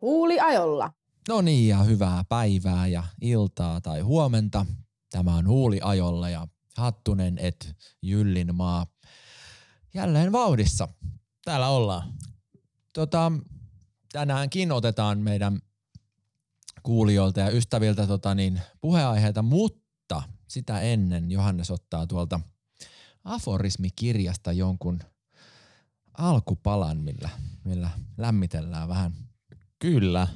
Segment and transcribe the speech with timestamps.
[0.00, 0.92] Huuliajolla.
[1.28, 4.66] No niin, ja hyvää päivää ja iltaa tai huomenta.
[5.10, 8.86] Tämä on Huuliajolla ja Hattunen et Jyllin maa.
[9.94, 10.88] Jälleen vauhdissa.
[11.44, 12.12] Täällä ollaan.
[12.92, 13.32] Tota,
[14.12, 15.60] tänäänkin otetaan meidän
[16.82, 22.40] kuulijoilta ja ystäviltä tota niin, puheaiheita, mutta sitä ennen Johannes ottaa tuolta
[23.24, 25.00] aforismikirjasta jonkun
[26.18, 27.28] alkupalan, millä,
[27.64, 29.12] millä lämmitellään vähän.
[29.86, 30.28] Kyllä.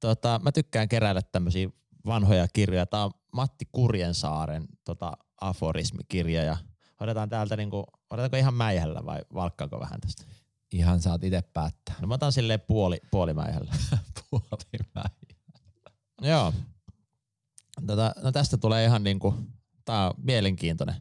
[0.00, 1.68] Tota, mä tykkään keräillä tämmöisiä
[2.06, 2.86] vanhoja kirjoja.
[2.86, 6.56] Tämä on Matti Kurjensaaren tota, aforismikirja ja
[7.00, 10.24] otetaan täältä niinku, otetaanko ihan mäihällä vai valkkaako vähän tästä?
[10.72, 11.94] Ihan saat itse päättää.
[12.00, 13.74] No mä otan silleen puoli, puolimäihällä.
[14.30, 15.10] Puolimäihällä.
[16.22, 16.52] Joo.
[17.86, 19.34] Tota, no tästä tulee ihan niinku,
[19.84, 20.96] tää on mielenkiintoinen.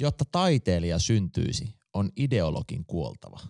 [0.00, 3.40] Jotta taiteilija syntyisi, on ideologin kuoltava.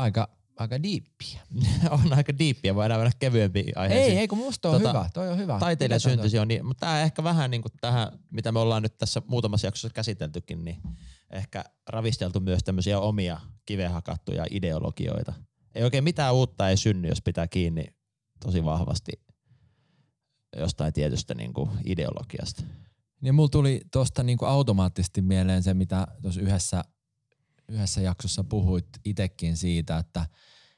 [0.00, 1.40] Aika, aika diippiä.
[1.90, 4.12] on aika diippiä, voidaan mennä kevyempiin aiheisiin.
[4.12, 5.10] Ei, ei kun musta on Tota, hyvä.
[5.14, 5.58] Toi on hyvä.
[5.58, 8.82] taiteilija Pidetään syntyisi on niin, mutta tämä ehkä vähän niin kuin tähän, mitä me ollaan
[8.82, 10.82] nyt tässä muutamassa jaksossa käsiteltykin, niin
[11.30, 15.32] ehkä ravisteltu myös tämmöisiä omia kivehakattuja ideologioita.
[15.74, 17.86] Ei oikein mitään uutta ei synny, jos pitää kiinni
[18.44, 19.12] tosi vahvasti
[20.56, 22.62] jostain tietystä niin kuin ideologiasta.
[23.20, 26.84] Niin mulla tuli tosta niinku automaattisesti mieleen se, mitä tuossa yhdessä,
[27.70, 30.26] yhdessä jaksossa puhuit itekin siitä, että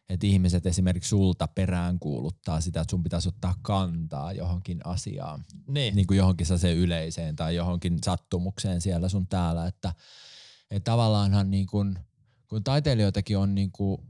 [0.08, 5.94] että ihmiset esimerkiksi sulta peräänkuuluttaa sitä, että sun pitäisi ottaa kantaa johonkin asiaan, Niin.
[5.96, 9.94] niin kuin johonkin se yleiseen tai johonkin sattumukseen siellä sun täällä, että,
[10.70, 11.98] että tavallaanhan niin kuin,
[12.48, 14.02] kun taiteilijoitakin on niin kuin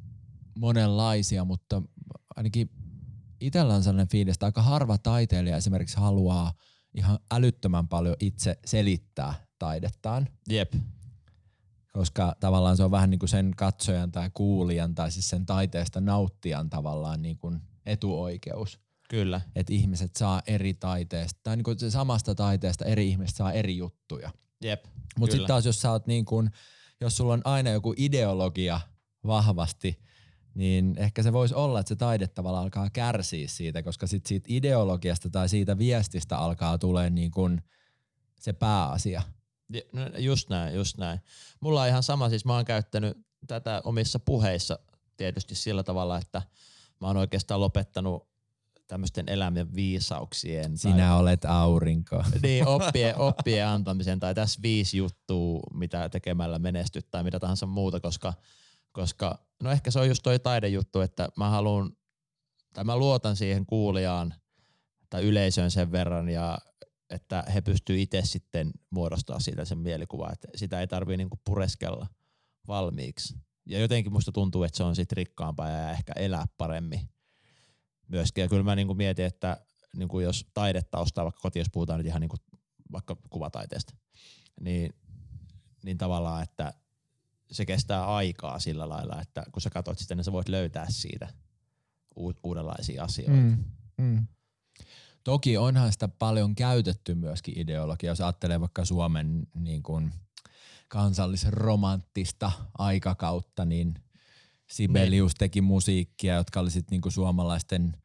[0.58, 1.82] monenlaisia, mutta
[2.36, 2.70] ainakin
[3.40, 6.52] itsellä on sellainen fiilis, että aika harva taiteilija esimerkiksi haluaa
[6.94, 10.74] ihan älyttömän paljon itse selittää taidettaan, Jep.
[11.92, 16.00] Koska tavallaan se on vähän niin kuin sen katsojan tai kuulijan tai siis sen taiteesta
[16.00, 18.80] nauttijan tavallaan niin kuin etuoikeus.
[19.08, 19.40] Kyllä.
[19.54, 23.76] Että ihmiset saa eri taiteesta, tai niin kuin se samasta taiteesta eri ihmiset saa eri
[23.76, 24.30] juttuja.
[24.62, 24.84] Jep.
[25.18, 26.50] Mutta sitten taas jos sä oot niin kuin,
[27.00, 28.80] jos sulla on aina joku ideologia
[29.26, 30.02] vahvasti,
[30.54, 34.46] niin ehkä se voisi olla, että se taide tavallaan alkaa kärsiä siitä, koska sit siitä
[34.48, 37.62] ideologiasta tai siitä viestistä alkaa tulee niin kuin
[38.40, 39.22] se pääasia.
[39.92, 41.20] No Just näin, just näin.
[41.60, 44.78] Mulla on ihan sama, siis mä oon käyttänyt tätä omissa puheissa
[45.16, 46.42] tietysti sillä tavalla, että
[47.00, 48.28] mä oon oikeastaan lopettanut
[48.86, 50.70] tämmöisten elämän viisauksien.
[50.70, 52.24] tai- Sinä olet aurinko.
[52.42, 58.00] niin, oppien, oppien antamisen tai tässä viisi juttua, mitä tekemällä menestyt tai mitä tahansa muuta,
[58.00, 58.34] koska,
[58.92, 61.96] koska no ehkä se on just toi taidejuttu, että mä haluan,
[62.72, 64.34] tai mä luotan siihen kuulijaan
[65.10, 66.58] tai yleisöön sen verran ja
[67.12, 72.06] että he pystyy itse sitten muodostaa siitä sen mielikuva, että sitä ei tarvii niinku pureskella
[72.68, 73.36] valmiiksi.
[73.66, 77.08] Ja jotenkin musta tuntuu, että se on sitten rikkaampaa ja ehkä elää paremmin
[78.08, 78.42] myöskin.
[78.42, 82.20] Ja kyllä mä niinku mietin, että niinku jos taidetaustaa vaikka koti, jos puhutaan nyt ihan
[82.20, 82.36] niinku
[82.92, 83.94] vaikka kuvataiteesta,
[84.60, 84.94] niin,
[85.84, 86.72] niin tavallaan, että
[87.52, 91.28] se kestää aikaa sillä lailla, että kun sä katsot sitä, niin sä voit löytää siitä
[92.42, 93.32] uudenlaisia asioita.
[93.32, 93.64] Mm,
[93.98, 94.26] mm.
[95.24, 100.12] Toki onhan sitä paljon käytetty myöskin ideologia, jos ajattelee vaikka Suomen niin kuin
[100.88, 103.94] kansallisromanttista aikakautta, niin
[104.66, 107.96] Sibelius teki musiikkia, jotka oli sit niinku suomalaisten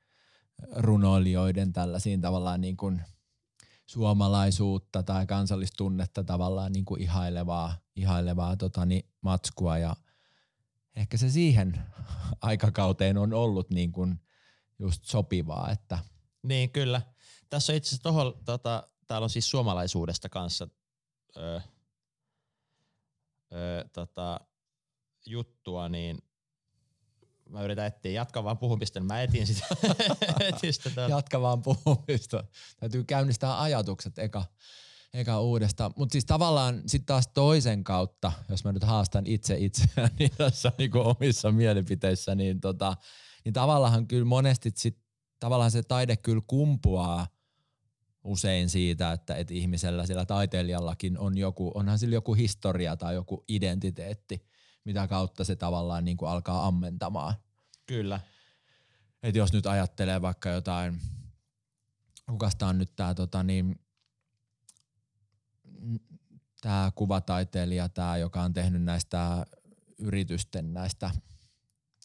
[0.76, 3.02] runoilijoiden tällaisiin tavallaan niin kuin
[3.86, 9.78] suomalaisuutta tai kansallistunnetta tavallaan niin kuin ihailevaa, ihailevaa tota, niin, matskua.
[9.78, 9.96] Ja
[10.96, 11.80] ehkä se siihen
[12.42, 14.20] aikakauteen on ollut niin kuin
[14.80, 16.00] just sopivaa, että
[16.48, 17.02] Niin, kyllä.
[17.50, 20.68] Tässä on itse asiassa tohon, tota, täällä on siis suomalaisuudesta kanssa
[21.38, 21.60] öö,
[23.54, 24.40] öö, tota,
[25.26, 26.18] juttua, niin
[27.50, 29.66] mä yritän etsiä, jatka vaan puhumista, niin mä etin sitä.
[30.50, 32.44] etin sitä jatka vaan puhumista.
[32.80, 34.46] Täytyy käynnistää ajatukset eka,
[35.14, 35.94] eka uudestaan.
[35.96, 41.00] Mutta siis tavallaan sitten taas toisen kautta, jos mä nyt haastan itse itseäni tässä niinku
[41.00, 42.98] omissa mielipiteissä, niin, tota,
[43.46, 45.07] niin tavallaan kyllä monesti sit,
[45.40, 47.28] tavallaan se taide kyllä kumpuaa
[48.24, 53.44] usein siitä, että et ihmisellä, sillä taiteilijallakin on joku, onhan sillä joku historia tai joku
[53.48, 54.46] identiteetti,
[54.84, 57.36] mitä kautta se tavallaan niin kuin alkaa ammentamaan.
[57.86, 58.20] Kyllä.
[59.24, 61.02] Et jos nyt ajattelee vaikka jotain,
[62.30, 63.80] kukasta on nyt tää tota niin,
[66.62, 69.46] tää kuvataiteilija, tää, joka on tehnyt näistä
[69.98, 71.12] yritysten näistä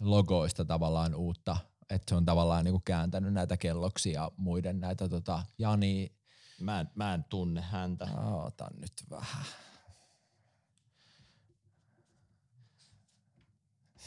[0.00, 1.56] logoista tavallaan uutta,
[1.94, 6.12] että se on tavallaan niinku kääntänyt näitä kelloksia muiden näitä tota, Jani,
[6.60, 8.08] Mä en, mä en tunne häntä.
[8.24, 9.44] oota nyt vähän.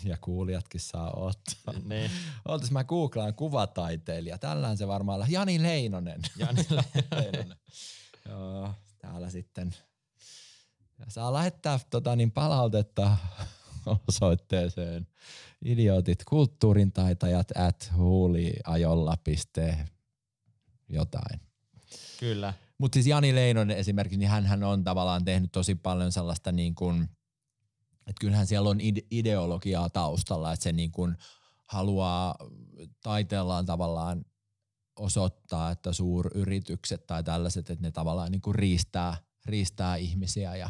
[0.04, 1.74] Ja kuulijatkin saa ottaa.
[1.84, 2.12] niin.
[2.46, 4.38] Oltais mä googlaan kuvataiteilija.
[4.38, 5.26] Tällään se varmaan olla.
[5.30, 6.22] Jani Leinonen.
[6.38, 6.66] Jani
[7.12, 7.58] Leinonen.
[8.30, 9.76] Joo, täällä sitten.
[11.00, 13.18] Ja saa lähettää tota, niin palautetta
[14.08, 15.08] osoitteeseen
[15.66, 19.36] idiotit kulttuurin taitajat at huuliajolla.fi
[20.90, 21.42] jotain.
[22.20, 22.54] Kyllä.
[22.78, 27.04] Mutta siis Jani Leinonen esimerkiksi, niin hän on tavallaan tehnyt tosi paljon sellaista niin kuin,
[28.00, 31.16] että kyllähän siellä on ide- ideologiaa taustalla, että se niin kuin
[31.66, 32.36] haluaa
[33.04, 34.26] taiteellaan tavallaan
[35.00, 40.70] osoittaa, että suuryritykset tai tällaiset, että ne tavallaan niin kuin riistää, riistää ihmisiä ja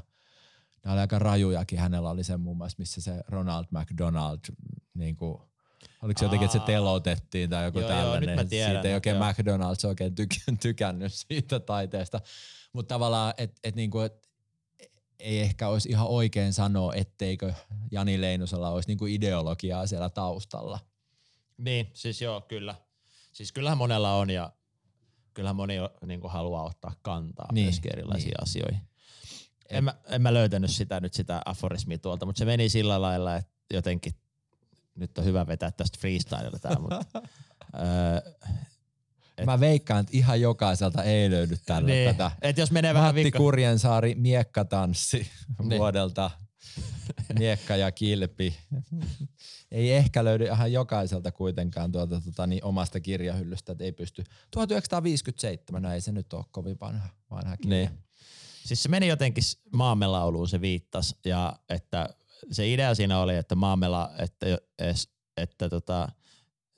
[0.85, 1.79] ne oli aika rajujakin.
[1.79, 4.39] Hänellä oli se muun muassa, missä se Ronald McDonald
[4.93, 5.37] niin kuin
[6.01, 8.35] Oliko se jotenkin, että se telotettiin tai joku Joo, joo, tällainen.
[8.35, 9.31] mä tiedän, Siitä ei oikein joo.
[9.31, 12.21] McDonald's oikein tyk- tykännyt siitä taiteesta.
[12.73, 14.29] Mutta tavallaan, että et niinku, et
[15.19, 17.53] ei ehkä olisi ihan oikein sanoa, etteikö
[17.91, 20.79] Jani Leinosella olisi niinku ideologiaa siellä taustalla.
[21.57, 22.75] Niin, siis joo, kyllä.
[23.33, 24.51] Siis kyllähän monella on ja
[25.33, 25.73] kyllähän moni
[26.05, 28.43] niin kuin haluaa ottaa kantaa Niin, myöskin erilaisiin niin.
[28.43, 28.81] asioihin.
[29.69, 33.35] En mä, en mä löytänyt sitä nyt sitä aforismia tuolta, mutta se meni sillä lailla,
[33.35, 34.13] että jotenkin
[34.95, 37.03] nyt on hyvä vetää tästä freestylella tää, mutta
[37.75, 38.31] öö,
[39.37, 42.31] Et- Mä veikkaan, että ihan jokaiselta ei löydy tällä niin, tätä.
[42.41, 45.27] et jos menee vähän Matti vikka, Kurjensaari Miekkatanssi
[45.63, 45.79] Niin.
[45.79, 46.31] vuodelta
[47.39, 48.55] Miekka ja kilpi.
[49.71, 54.23] ei ehkä löydy ihan jokaiselta kuitenkaan tuolta tota, niin omasta kirjahyllystä, että ei pysty.
[54.51, 57.77] 1957, no ei se nyt ole kovin vanha, vanha kirja.
[57.77, 58.04] Niin.
[58.65, 62.09] Siis se meni jotenkin maamme lauluun se viittas ja että
[62.51, 64.45] se idea siinä oli, että maamme la, että,
[64.79, 66.11] es, että tota,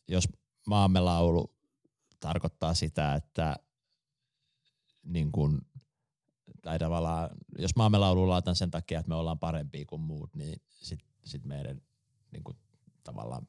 [0.08, 0.28] jos
[0.68, 1.56] maamme laulu
[2.20, 3.56] tarkoittaa sitä, että
[5.04, 5.62] niin kun,
[6.62, 11.00] tai tavallaan, jos maamme laulu sen takia, että me ollaan parempia kuin muut, niin sit,
[11.26, 11.82] sit meidän
[12.32, 12.56] niin kun,
[13.04, 13.48] tavallaan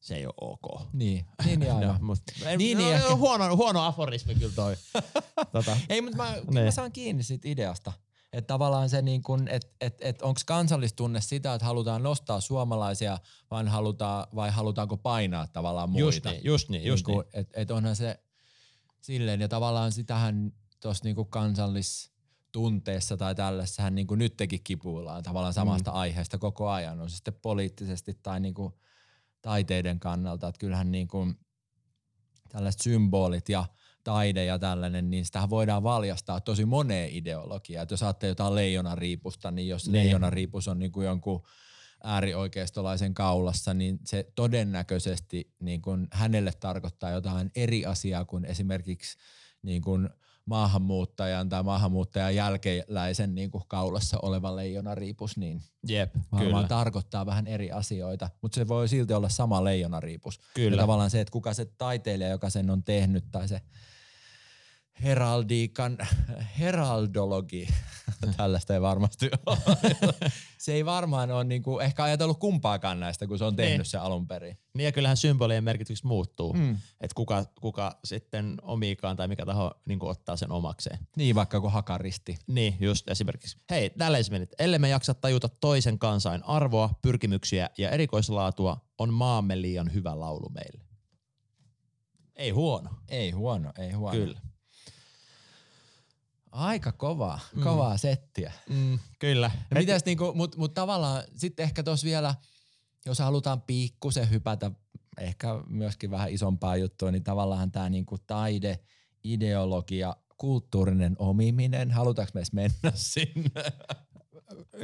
[0.00, 0.80] se ei ole ok.
[0.92, 2.04] Niin, niin, niin No, aivan.
[2.04, 4.76] mut, Niin, niin, niin, no, huono, huono aforismi kyllä toi.
[5.52, 6.64] tota, Ei, mutta mä, Niin.
[6.64, 7.92] mä saan kiinni siitä ideasta.
[8.32, 13.18] Että tavallaan se niin kuin, että et, et onko kansallistunne sitä, että halutaan nostaa suomalaisia
[13.50, 16.04] vai, halutaan, vai halutaanko painaa tavallaan muita.
[16.04, 17.24] just niin, just niin, just niin.
[17.32, 18.20] Että et onhan se
[19.00, 25.96] silleen, ja tavallaan sitähän tuossa niinku kansallistunteessa tai tällaisessahan niinku nytkin kipuillaan tavallaan samasta mm.
[25.96, 28.78] aiheesta koko ajan, on se sitten poliittisesti tai niinku
[29.42, 31.26] taiteiden kannalta, että kyllähän niinku
[32.48, 33.64] tällaiset symbolit ja
[34.04, 37.82] taide ja tällainen, niin sitähän voidaan valjastaa tosi moneen ideologiaan.
[37.82, 39.92] Et jos ajattelee jotain leijonariipusta, niin jos Niin.
[39.92, 40.04] niin.
[40.04, 41.42] leijonariipus on niinku jonkun
[42.04, 49.18] äärioikeistolaisen kaulassa, niin se todennäköisesti niin kun hänelle tarkoittaa jotain eri asiaa kuin esimerkiksi
[49.62, 50.10] niin kun
[50.48, 56.68] maahanmuuttajan tai maahanmuuttajan jälkeläisen niin kuin kaulassa oleva leijonariipus, niin Jep, varmaan kyllä.
[56.68, 60.40] tarkoittaa vähän eri asioita, mutta se voi silti olla sama leijonariipus.
[60.54, 60.76] Kyllä.
[60.76, 63.60] Ja tavallaan se, että kuka se taiteilija, joka sen on tehnyt, tai se
[65.02, 65.98] heraldiikan,
[66.58, 67.68] heraldologi,
[68.36, 69.58] tällaista ei varmasti ole.
[70.58, 73.84] se ei varmaan ole niinku ehkä ajatellut kumpaakaan näistä, kun se on tehnyt Niin.
[73.84, 74.58] se alun perin.
[74.74, 76.52] Niin ja kyllähän symbolien merkitys muuttuu.
[76.52, 76.72] Mm.
[77.00, 80.98] Että kuka, kuka sitten omiikaan tai mikä taho niin ottaa sen omakseen.
[81.16, 82.38] Niin vaikka kuin hakaristi.
[82.46, 83.58] Niin, just esimerkiksi.
[83.70, 84.56] Hei, tällä esimerkiksi.
[84.58, 90.48] Ellei me jaksa tajuta toisen kansain arvoa, pyrkimyksiä ja erikoislaatua, on maamme liian hyvä laulu
[90.48, 90.84] meille.
[92.36, 92.90] Ei huono.
[93.08, 94.18] Ei huono, ei huono.
[94.18, 94.40] Kyllä.
[96.52, 97.62] Aika kovaa, Mm.
[97.62, 98.52] kovaa settiä.
[98.68, 99.50] Mm, kyllä.
[99.70, 102.34] No mitäs niinku, mut, mut tavallaan sitten ehkä tos vielä,
[103.06, 104.70] jos halutaan pikkusen hypätä
[105.20, 108.78] ehkä myöskin vähän isompaa juttua, niin tavallaan tämä niinku taide,
[109.24, 113.62] ideologia, kulttuurinen omiminen, halutaanko me edes mennä sinne?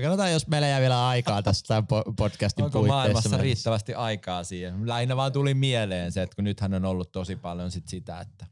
[0.03, 2.95] Katsotaan, jos meillä jää vielä aikaa tässä tämän po- podcastin Onko puitteissa.
[2.97, 3.43] maailmassa mennä.
[3.43, 4.89] riittävästi aikaa siihen?
[4.89, 8.47] Lähinnä vaan tuli mieleen se, että kun nythän on ollut tosi paljon sit sitä, että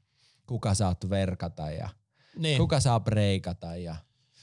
[0.47, 1.88] kuka saat verkata ja
[2.36, 2.58] Niin.
[2.58, 3.96] kuka saa breikata ja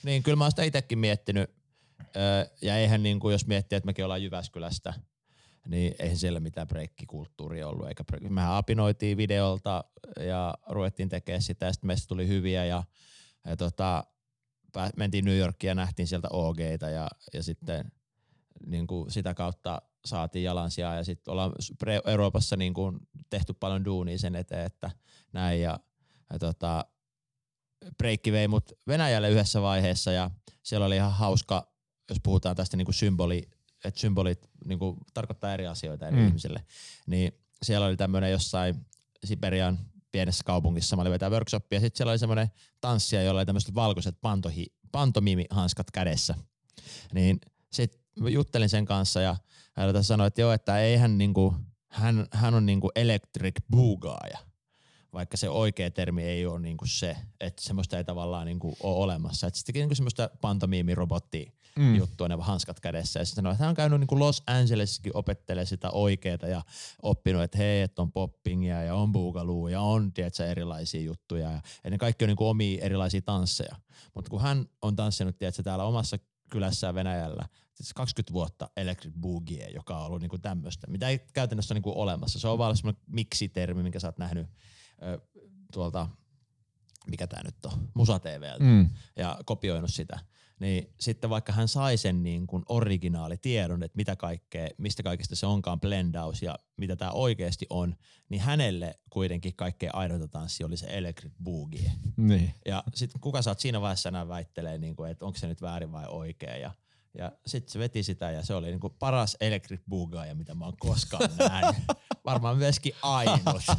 [0.04, 1.50] Niin, kyllä mä oon sitä itekin miettinyt.
[2.16, 4.94] Öö, ja eihän niin kuin, jos miettii, että mekin ollaan Jyväskylästä,
[5.68, 7.88] niin eihän siellä mitään breikkikulttuuria ollut.
[7.88, 8.30] Eikä breikki.
[8.30, 9.84] Mehän apinoitiin videolta
[10.20, 12.84] ja ruvettiin tekemään sitä ja sitten meistä tuli hyviä ja,
[13.46, 14.04] ja tota,
[14.98, 17.92] mentiin New Yorkiin ja nähtiin sieltä OGita ja, ja sitten
[18.66, 21.52] niin kuin sitä kautta saatiin jalansijaa ja sitten ollaan
[22.06, 24.92] Euroopassa niin kuin tehty paljon duunia sen eteen, että
[25.34, 25.80] näin ja,
[26.34, 26.86] ja tota,
[27.98, 30.32] breikki vei mut Venäjälle yhdessä vaiheessa ja
[30.64, 31.72] siellä oli ihan hauska,
[32.10, 33.50] jos puhutaan tästä niinku symboli,
[33.86, 36.28] että symbolit niinku tarkoittaa eri asioita eri Mm.
[36.28, 36.66] ihmisille,
[37.08, 37.32] niin
[37.64, 38.86] siellä oli tämmöinen jossain
[39.26, 39.80] Siberian
[40.12, 43.76] pienessä kaupungissa, mä olin vetää workshoppia, ja sitten siellä oli semmoinen tanssija, jolla oli tämmöiset
[43.76, 46.36] valkoiset pantohi, pantomimihanskat kädessä.
[47.14, 47.40] Niin
[47.72, 49.36] sit mä juttelin sen kanssa ja
[49.74, 51.56] hän sanoi, että joo, että ei hän niinku,
[51.88, 54.49] hän, hän on niinku electric boogaaja
[55.14, 59.48] vaikka se oikea termi ei ole niinku se, että semmoista ei tavallaan niinku ole olemassa.
[59.48, 61.96] Että sitten niinku semmoista pantomiimirobotti mm.
[61.96, 63.20] juttua, ne hanskat kädessä.
[63.20, 66.62] Ja sitten sanoi, että hän on käynyt niinku Los Angelesissakin opettelee sitä oikeeta ja
[67.02, 71.52] oppinut, että hei, että on poppingia ja on boogaloo ja on tiedätkö, erilaisia juttuja.
[71.52, 73.76] Ja, ja ne kaikki on niinku omia erilaisia tansseja.
[74.16, 76.18] Mutta kun hän on tanssinut tiedätkö, täällä omassa
[76.50, 81.74] kylässään Venäjällä, siis 20 vuotta Electric Boogie, joka on ollut niinku tämmöistä, mitä ei käytännössä
[81.74, 82.40] ole niinku olemassa.
[82.40, 84.48] Se on vaan semmoinen miksi-termi, minkä sä oot nähnyt
[85.74, 86.10] tuolta,
[87.10, 88.90] mikä tämä nyt on, Musa TVltä, mm.
[89.16, 90.20] ja kopioinut sitä,
[90.60, 95.46] niin sitten vaikka hän sai sen niin kuin originaalitiedon, että mitä kaikkea, mistä kaikesta se
[95.46, 97.96] onkaan blendaus ja mitä tämä oikeasti on,
[98.30, 101.92] niin hänelle kuitenkin kaikkein aidonta tanssi oli se Electric Boogie.
[102.18, 102.54] Niin.
[102.66, 105.92] Ja sitten kuka saat siinä vaiheessa enää väittelee, niin kuin, että onko se nyt väärin
[105.92, 106.58] vai oikea.
[106.58, 106.72] Ja,
[107.18, 110.66] ja sitten se veti sitä ja se oli niin kuin paras Electric Boogaaja, mitä mä
[110.66, 111.84] oon koskaan nähnyt.
[112.30, 113.64] Varmaan myöskin ainut.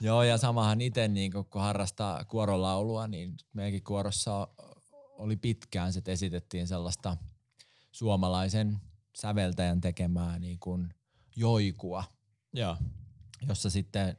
[0.00, 4.48] Joo, ja samahan itse niin kun harrastaa kuorolaulua, niin meidänkin kuorossa
[5.18, 7.16] oli pitkään, että esitettiin sellaista
[7.92, 8.78] suomalaisen
[9.16, 10.94] säveltäjän tekemää niin kuin
[11.36, 12.04] joikua,
[12.52, 12.76] Joo.
[13.48, 14.16] jossa sitten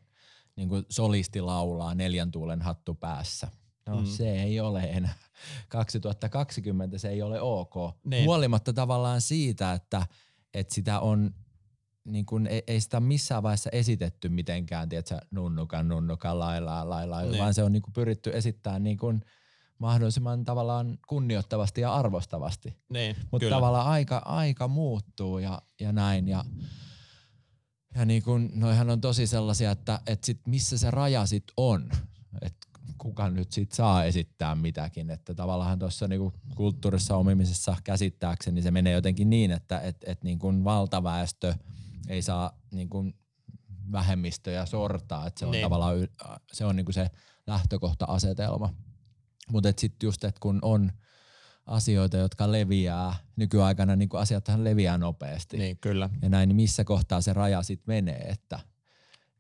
[0.55, 3.47] niin kuin solisti laulaa neljän tuulen hattu päässä.
[3.85, 4.05] No mm.
[4.05, 5.13] se ei ole enää.
[5.69, 7.73] 2020 se ei ole ok.
[8.05, 8.25] Niin.
[8.25, 10.07] Huolimatta tavallaan siitä, että,
[10.53, 11.33] että sitä on
[12.05, 17.37] niin kun ei, ei sitä missään vaiheessa esitetty mitenkään, tiedätkö, nunnukan, nunnukan, lailaa, lailaa, niin.
[17.37, 19.21] vaan se on niin pyritty esittämään niin kun
[19.79, 22.77] mahdollisimman tavallaan kunnioittavasti ja arvostavasti.
[22.89, 26.27] Niin, Mutta tavallaan aika, aika muuttuu ja, ja näin.
[26.27, 26.45] Ja,
[27.95, 31.89] ja niin kun, noihän on tosi sellaisia, että, että sit missä se raja sit on,
[32.41, 35.09] että kuka nyt sit saa esittää mitäkin.
[35.09, 40.39] Että tavallaan tuossa niinku kulttuurissa omimisessa käsittääkseni se menee jotenkin niin, että et, et niin
[40.39, 41.55] kuin valtaväestö–
[42.07, 43.15] ei saa niin kuin
[43.91, 45.63] vähemmistöjä sortaa, että se on niin.
[45.63, 46.07] tavallaan
[46.53, 47.11] se on niin kuin se
[47.47, 48.73] lähtökohta-asetelma.
[49.49, 50.91] Mutta sitten just, että kun on
[51.65, 55.57] asioita, jotka leviää, nykyaikana niin asiathan leviää nopeasti.
[55.57, 56.09] Niin, kyllä.
[56.21, 58.59] Ja näin, niin missä kohtaa se raja sitten menee, että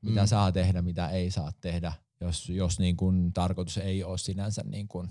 [0.01, 0.27] mitä mm.
[0.27, 4.87] saa tehdä, mitä ei saa tehdä, jos, jos niin kun tarkoitus ei ole sinänsä niin
[4.87, 5.09] kun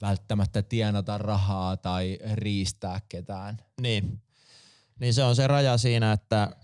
[0.00, 3.58] välttämättä tienata rahaa tai riistää ketään.
[3.80, 4.22] Niin.
[5.00, 6.56] Niin se on se raja siinä, että,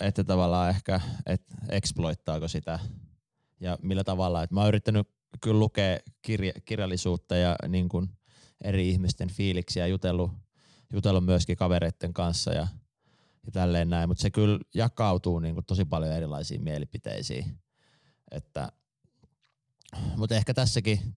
[0.00, 2.78] että tavallaan ehkä, että exploittaako sitä
[3.60, 4.42] ja millä tavalla.
[4.42, 5.08] Että mä oon yrittänyt
[5.40, 8.08] kyllä lukea kirja, kirjallisuutta ja niin kuin
[8.60, 10.30] eri ihmisten fiiliksiä, jutellut,
[10.92, 12.66] jutellut myöskin kavereiden kanssa ja,
[13.46, 17.61] ja tälleen näin, mutta se kyllä jakautuu niin kuin tosi paljon erilaisiin mielipiteisiin.
[18.32, 18.72] Että,
[20.16, 21.16] mutta ehkä tässäkin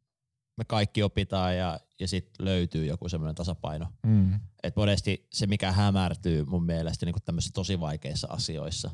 [0.58, 3.88] me kaikki opitaan ja, ja sitten löytyy joku semmoinen tasapaino.
[4.06, 4.40] Mm.
[4.64, 8.92] Et monesti se, mikä hämärtyy mun mielestä niin tämmöisissä tosi vaikeissa asioissa,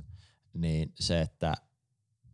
[0.54, 1.54] niin se, että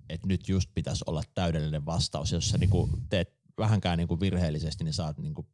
[0.10, 2.32] et nyt just pitäisi olla täydellinen vastaus.
[2.32, 5.48] Jos sä niinku teet vähänkään niinku virheellisesti, niin saat niinku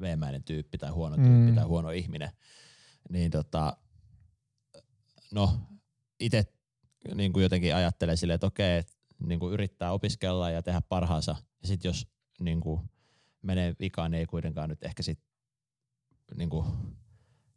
[0.00, 1.54] veemäinen tyyppi tai huono tyyppi mm.
[1.54, 2.30] tai huono ihminen.
[3.10, 3.76] Niin tota,
[5.30, 5.60] no
[6.20, 6.44] itse
[7.14, 11.36] niin jotenkin ajattelee silleen, että okei, et, niin yrittää opiskella ja tehdä parhaansa.
[11.62, 12.06] Ja sitten jos
[12.40, 12.80] niin kuin,
[13.42, 15.20] menee vikaan, niin ei kuitenkaan nyt ehkä sit
[16.36, 16.64] niinku,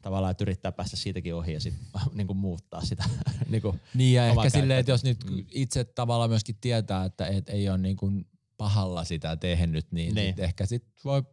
[0.01, 3.03] tavallaan, että yrittää päästä siitäkin ohi ja sitten niinku muuttaa sitä.
[3.49, 5.45] niinku, niin ja ehkä silleen, että jos nyt mm.
[5.51, 8.11] itse tavallaan myöskin tietää, että et ei ole niinku
[8.57, 10.29] pahalla sitä tehnyt, niin, niin.
[10.29, 11.23] Sit ehkä sit voi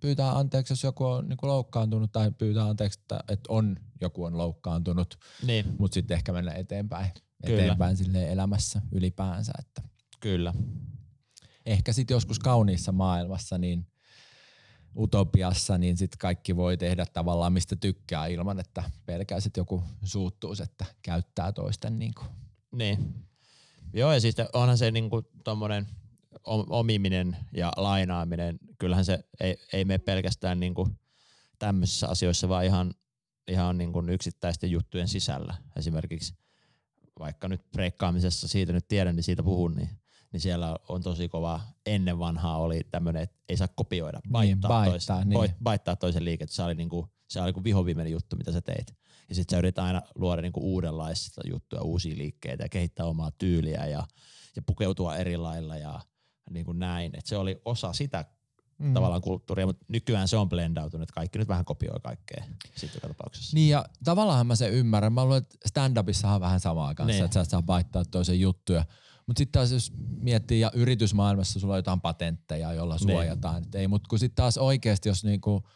[0.00, 4.38] pyytää anteeksi, jos joku on niinku loukkaantunut tai pyytää anteeksi, että, että on joku on
[4.38, 5.74] loukkaantunut, niin.
[5.78, 7.10] mutta sitten ehkä mennä eteenpäin,
[7.46, 7.62] Kyllä.
[7.62, 9.52] eteenpäin elämässä ylipäänsä.
[9.58, 9.82] Että.
[10.20, 10.54] Kyllä
[11.68, 13.86] ehkä sitten joskus kauniissa maailmassa, niin
[14.96, 20.54] utopiassa, niin sitten kaikki voi tehdä tavallaan mistä tykkää ilman, että pelkää että joku suuttuu,
[20.62, 21.98] että käyttää toisten.
[21.98, 22.28] Niin, kuin.
[22.72, 23.14] niin.
[23.92, 25.86] Joo, ja siis onhan se niin kuin tommonen
[26.70, 30.98] omiminen ja lainaaminen, kyllähän se ei, ei mene pelkästään niin kuin
[31.58, 32.94] tämmöisissä asioissa, vaan ihan,
[33.48, 35.54] ihan niin kuin yksittäisten juttujen sisällä.
[35.76, 36.34] Esimerkiksi
[37.18, 39.88] vaikka nyt breikkaamisessa, siitä nyt tiedän, niin siitä puhun, niin
[40.32, 44.60] niin siellä on tosi kova, ennen vanhaa oli tämmöinen, että ei saa kopioida, baittaa, niin,
[44.60, 45.54] baittaa, toista, niin.
[45.62, 46.54] baittaa toisen liikettä.
[46.54, 48.94] Se oli, niinku, se oli niinku vihoviimeinen juttu, mitä sä teit.
[49.28, 53.86] Ja sitten sä yrität aina luoda niinku uudenlaista juttuja, uusia liikkeitä ja kehittää omaa tyyliä
[53.86, 54.06] ja,
[54.56, 56.00] ja pukeutua eri lailla ja
[56.50, 57.12] niin kuin näin.
[57.18, 58.24] Et se oli osa sitä
[58.78, 58.94] mm.
[58.94, 62.44] tavallaan kulttuuria, mutta nykyään se on blendautunut, että kaikki nyt vähän kopioi kaikkea
[62.74, 63.54] sitten tapauksessa.
[63.54, 65.12] Niin ja tavallaan mä sen ymmärrän.
[65.12, 67.24] Mä luulen, että stand-upissa on vähän samaa kanssa, niin.
[67.24, 68.84] että sä saa baittaa toisen juttuja.
[69.26, 73.08] Mutta sitten taas jos miettii ja yritysmaailmassa sulla on jotain patentteja, joilla niin.
[73.08, 73.62] suojataan.
[73.62, 73.76] Niin.
[73.76, 75.68] ei, mutta kun sitten taas oikeasti jos niinku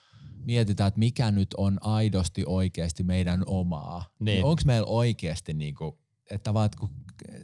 [0.45, 4.05] mietitään, että mikä nyt on aidosti oikeasti meidän omaa.
[4.19, 4.25] Niin.
[4.25, 5.99] niin Onko meillä oikeasti niinku,
[6.31, 6.91] että vaan, kun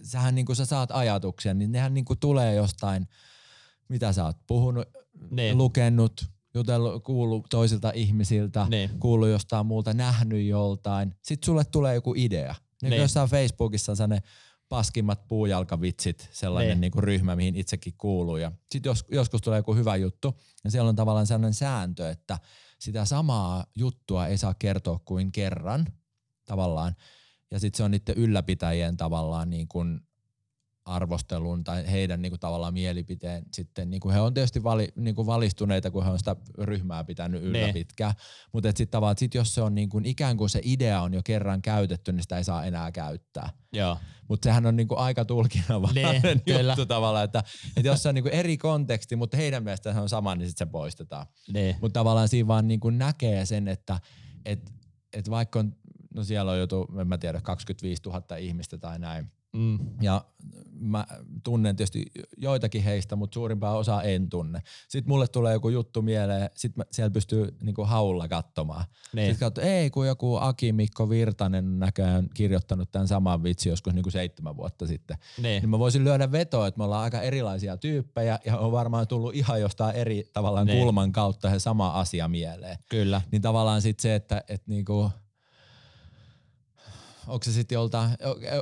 [0.02, 3.08] sähän niinku sä saat ajatuksia, niin nehän niinku tulee jostain,
[3.88, 4.88] mitä sä oot puhunut,
[5.30, 5.58] Niin.
[5.58, 8.90] lukenut, jutellut, kuullut toisilta ihmisiltä, Niin.
[9.00, 11.14] kuullut jostain muulta, nähnyt joltain.
[11.22, 12.54] Sitten sulle tulee joku idea.
[12.82, 13.02] Niin Niin.
[13.02, 14.28] jossain Facebookissa on sellainen
[14.68, 16.80] paskimmat puujalkavitsit, sellainen Niin.
[16.80, 16.92] niin.
[16.94, 18.36] Niin ryhmä, mihin itsekin kuuluu.
[18.36, 22.38] Ja sitten jos, joskus tulee joku hyvä juttu, ja siellä on tavallaan sellainen sääntö, että
[22.78, 25.86] sitä samaa juttua ei saa kertoa kuin kerran
[26.44, 26.94] tavallaan.
[27.50, 30.00] Ja sitten se on niiden ylläpitäjien tavallaan niin kuin
[30.88, 35.14] arvostelun tai heidän niin kuin tavallaan mielipiteen sitten, niin kuin he on tietysti vali, niin
[35.14, 37.74] kuin valistuneita, kun he on sitä ryhmää pitänyt yllä Niin.
[37.74, 38.14] pitkään,
[38.52, 41.20] mutta sitten tavallaan, sit jos se on niin kuin, ikään kuin se idea on jo
[41.24, 43.50] kerran käytetty, niin sitä ei saa enää käyttää.
[43.72, 43.98] Joo.
[44.28, 47.42] Mutta sehän on niinku aika tulkinnanvarainen Niin, juttu tavallaan, että,
[47.76, 50.66] että jos se on niinku eri konteksti, mutta heidän mielestään se on sama, niin sitten
[50.68, 51.26] se poistetaan.
[51.52, 51.76] Niin.
[51.80, 54.00] Mutta tavallaan siinä vaan niinku näkee sen, että
[54.44, 54.72] et,
[55.12, 55.76] et vaikka on,
[56.14, 59.78] no siellä on joku, en mä tiedä, 25 000 ihmistä tai näin, Mm.
[60.00, 60.24] ja
[60.80, 61.06] mä
[61.44, 62.04] tunnen tietysti
[62.36, 64.62] joitakin heistä, mutta suurimpaa osaa en tunne.
[64.88, 68.84] Sitten mulle tulee joku juttu mieleen, sitten siellä pystyy niinku haulla katsomaan.
[69.12, 69.30] Niin.
[69.30, 74.10] Sitten katsoo, ei kun joku Aki Mikko Virtanen näköjään kirjoittanut tämän saman vitsi joskus niinku
[74.10, 75.16] seitsemän vuotta sitten.
[75.42, 75.60] Niin.
[75.62, 79.34] Niin mä voisin lyödä vetoa, että me ollaan aika erilaisia tyyppejä ja on varmaan tullut
[79.34, 80.78] ihan jostain eri tavallaan Niin.
[80.78, 82.78] kulman kautta se sama asia mieleen.
[82.90, 83.20] Kyllä.
[83.32, 85.10] Niin tavallaan sitten se, että et niinku,
[87.28, 88.10] onko se sitten joltain,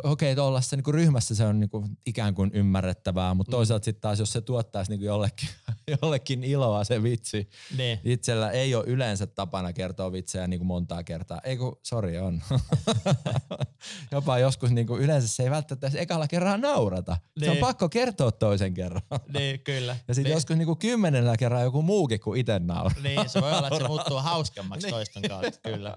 [0.05, 3.57] okei, okay, olla se niinku ryhmässä se on niinku ikään kuin ymmärrettävää, mutta Mm.
[3.57, 5.49] toisaalta sitten taas jos se tuottaisi niinku jollekin,
[6.03, 8.01] jollekin iloa se vitsi, Niin.
[8.05, 11.41] Itsellä ei ole yleensä tapana kertoa vitsejä niin kuin montaa kertaa.
[11.45, 12.43] Ei kun, sori on.
[14.13, 17.17] Jopa joskus niin kuin yleensä se ei välttämättä edes ekalla kerralla naurata.
[17.39, 17.61] Se on Niin.
[17.61, 19.03] pakko kertoa toisen kerran.
[19.39, 19.97] Niin, kyllä.
[20.09, 20.35] Ja sitten niin.
[20.37, 23.03] joskus niin kuin kymmenellä kerran joku muukin kuin itse nauraa.
[23.03, 24.95] Niin, se voi olla, että se muuttuu hauskemmaksi Niin.
[24.95, 25.95] toisten kautta, kyllä.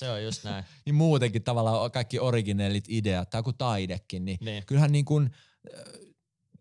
[0.00, 0.64] Se on just näin.
[0.86, 4.66] Niin muutenkin tavallaan kaikki originellit ideat tai joku taidekin, niin, Niin.
[4.66, 5.30] kyllähän niin kuin,
[5.76, 5.82] äh,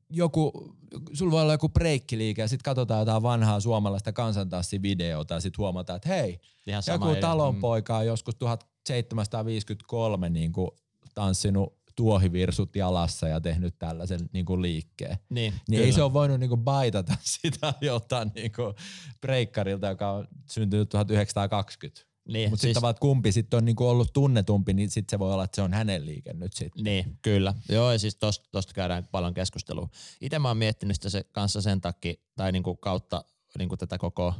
[0.09, 0.75] joku,
[1.13, 5.97] sulla voi olla joku breikkiliike ja sitten katsotaan jotain vanhaa suomalaista kansantanssivideota ja sitten huomataan,
[5.97, 7.21] että hei, Ihan sama Joku idea.
[7.21, 10.69] talonpoika on joskus 1753 niin kuin
[11.13, 15.11] tanssinut tuohivirsut jalassa ja tehnyt tällaisen niin kuin liikkeen.
[15.29, 15.35] Mm.
[15.35, 15.85] Niin, Niin kyllä.
[15.85, 18.73] ei se ole voinut niin kuin baitata sitä joltain niin kuin
[19.21, 22.08] breikkarilta, joka on syntynyt 1920.
[22.33, 25.33] Niin, Mutta siis, sitten kumpi sitten on niin kuin ollut tunnetumpi, niin sitten se voi
[25.33, 26.83] olla, että se on hänen liike nyt sitten.
[26.83, 27.53] Niin, kyllä.
[27.69, 29.89] Joo, ja siis tosta, tosta käydään paljon keskustelua.
[30.21, 33.25] Itse mä oon miettinyt sitä se, kanssa sen takia, tai niinku kautta
[33.57, 34.33] niinku tätä koko,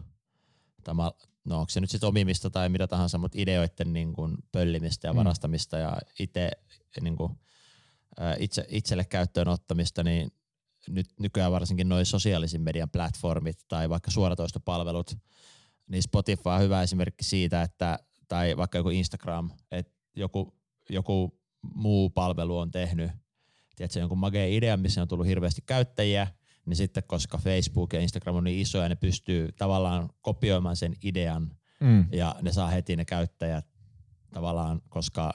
[0.84, 1.12] tämä,
[1.45, 5.17] no onko se nyt sitten omimista tai mitä tahansa, mutta ideoiden niinku pöllimistä ja Mm.
[5.17, 6.52] varastamista ja ite,
[7.02, 7.32] niinku,
[8.39, 10.32] itse, itselle käyttöön ottamista, niin
[10.89, 15.17] nyt nykyään varsinkin noin sosiaalisen median platformit tai vaikka suoratoistopalvelut,
[15.89, 20.54] niin Spotify on hyvä esimerkki siitä, että tai vaikka joku Instagram, että joku,
[20.89, 21.39] joku
[21.75, 23.12] muu palvelu on tehnyt,
[23.75, 26.28] tiedätkö, jonkun mageen idean, missä on tullut hirveästi käyttäjiä,
[26.65, 31.52] niin sitten koska Facebook ja Instagram on niin isoja, ne pystyy tavallaan kopioimaan sen idean
[31.82, 32.06] Mm.
[32.12, 33.65] ja ne saa heti ne käyttäjät
[34.34, 35.34] tavallaan, koska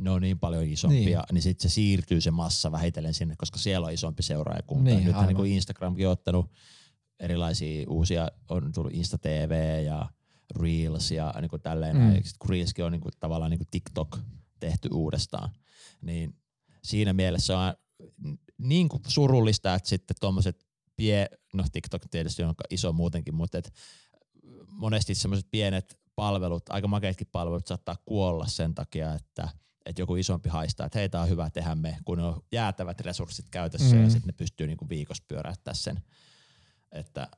[0.00, 1.42] ne on niin paljon isompia, niin, Niin.
[1.42, 4.84] sitten se siirtyy se massa vähitellen sinne, koska siellä on isompi seuraajakunta.
[4.84, 6.50] Niin, Nythän niin kuin Instagramkin on ottanut
[7.20, 10.08] erilaisia uusia, on tullut Insta TV ja
[10.60, 12.22] Reels ja niin kuin tälleen, Mm.
[12.38, 14.18] kun Reelskin on niin kuin, tavallaan niin kuin TikTok
[14.60, 15.50] tehty uudestaan,
[16.02, 16.34] niin
[16.84, 17.74] siinä mielessä on
[18.58, 23.72] niin kuin surullista, että sitten tuommoiset pie, no TikTok tietysti on iso muutenkin, mutta et
[24.68, 29.48] monesti semmoiset pienet palvelut, aika makeitkin palvelut saattaa kuolla sen takia, että
[29.86, 33.46] että joku isompi haistaa, että hei, tää on hyvä tehdä me, kun on jäätävät resurssit
[33.50, 34.02] käytössä mm.
[34.02, 36.02] ja sitten ne pystyy niinku viikossa pyöräyttää sen.
[36.92, 37.28] Että,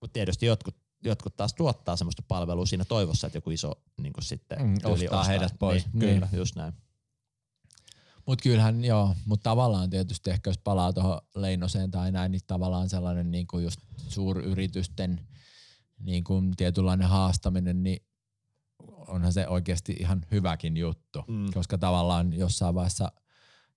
[0.00, 4.58] mutta tietysti jotkut, jotkut taas tuottaa semmoista palvelua siinä toivossa, että joku iso niinku sitten
[4.62, 5.86] Mm, tyyli ostaa heidät pois.
[5.86, 6.14] Niin, Niin.
[6.14, 6.72] Kyllä, just näin.
[8.26, 12.88] Mutta kyllähän joo, mutta tavallaan tietysti ehkä jos palaa tuohon Leinoseen tai näin, niin tavallaan
[12.88, 15.28] sellainen niin kuin just suuryritysten
[15.98, 18.06] niin kuin tietynlainen haastaminen, niin
[19.08, 21.46] onhan se oikeasti ihan hyväkin juttu, Mm.
[21.54, 23.12] koska tavallaan jossain vaiheessa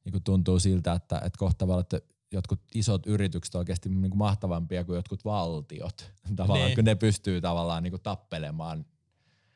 [0.06, 4.12] niin kuin tuntuu siltä, että, että kohta voi että jotkut isot yritykset on oikeasti niin
[4.12, 6.76] kuin mahtavampia kuin jotkut valtiot, tavallaan, Niin.
[6.76, 8.86] kun ne pystyy tavallaan niin kuin tappelemaan.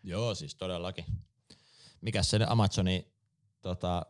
[0.03, 1.05] Joo, siis todellakin.
[2.01, 3.07] Mikäs se Amazoni,
[3.61, 4.05] tota,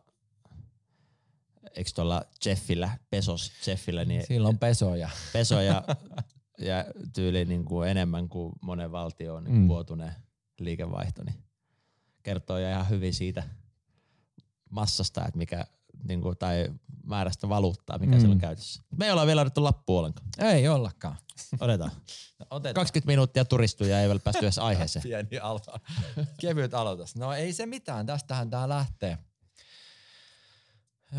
[1.74, 5.10] eikö tuolla Jeffillä, Pesos Jeffillä, niin Silloin pesoja.
[5.32, 5.82] pesoja
[6.58, 9.68] ja tyyli niin kuin enemmän kuin monen valtion niin Mm.
[9.68, 10.12] vuotuinen
[10.60, 11.44] liikevaihto, niin
[12.22, 13.42] kertoo jo ihan hyvin siitä
[14.70, 15.66] massasta, että mikä
[16.08, 16.72] niin kuin, tai
[17.04, 18.18] määrästä valuuttaa, mikä mm.
[18.18, 18.82] siellä on käytössä.
[18.98, 20.28] Me ei olla vielä otettu lappu ollenkaan.
[20.38, 21.16] Ei ollakaan.
[21.60, 21.90] Otetaan.
[22.38, 22.74] No, otetaan.
[22.74, 25.02] 20 minuuttia turistuja ei vielä päästy edes aiheeseen.
[25.08, 25.60] Pieni alo.
[26.40, 27.16] Kevyt aloitus.
[27.16, 29.18] No ei se mitään, tästähän tää lähtee.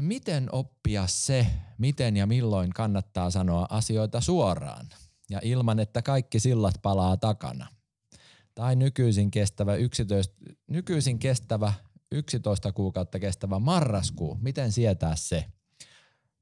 [0.02, 4.90] Miten oppia se, miten ja milloin kannattaa sanoa asioita suoraan
[5.30, 7.68] ja ilman, että kaikki sillat palaa takana?
[8.56, 10.36] Tai nykyisin kestävä 11,
[10.68, 11.74] nykyisin kestävä
[12.12, 15.46] 11 kuukautta kestävä marraskuu, miten sietää se?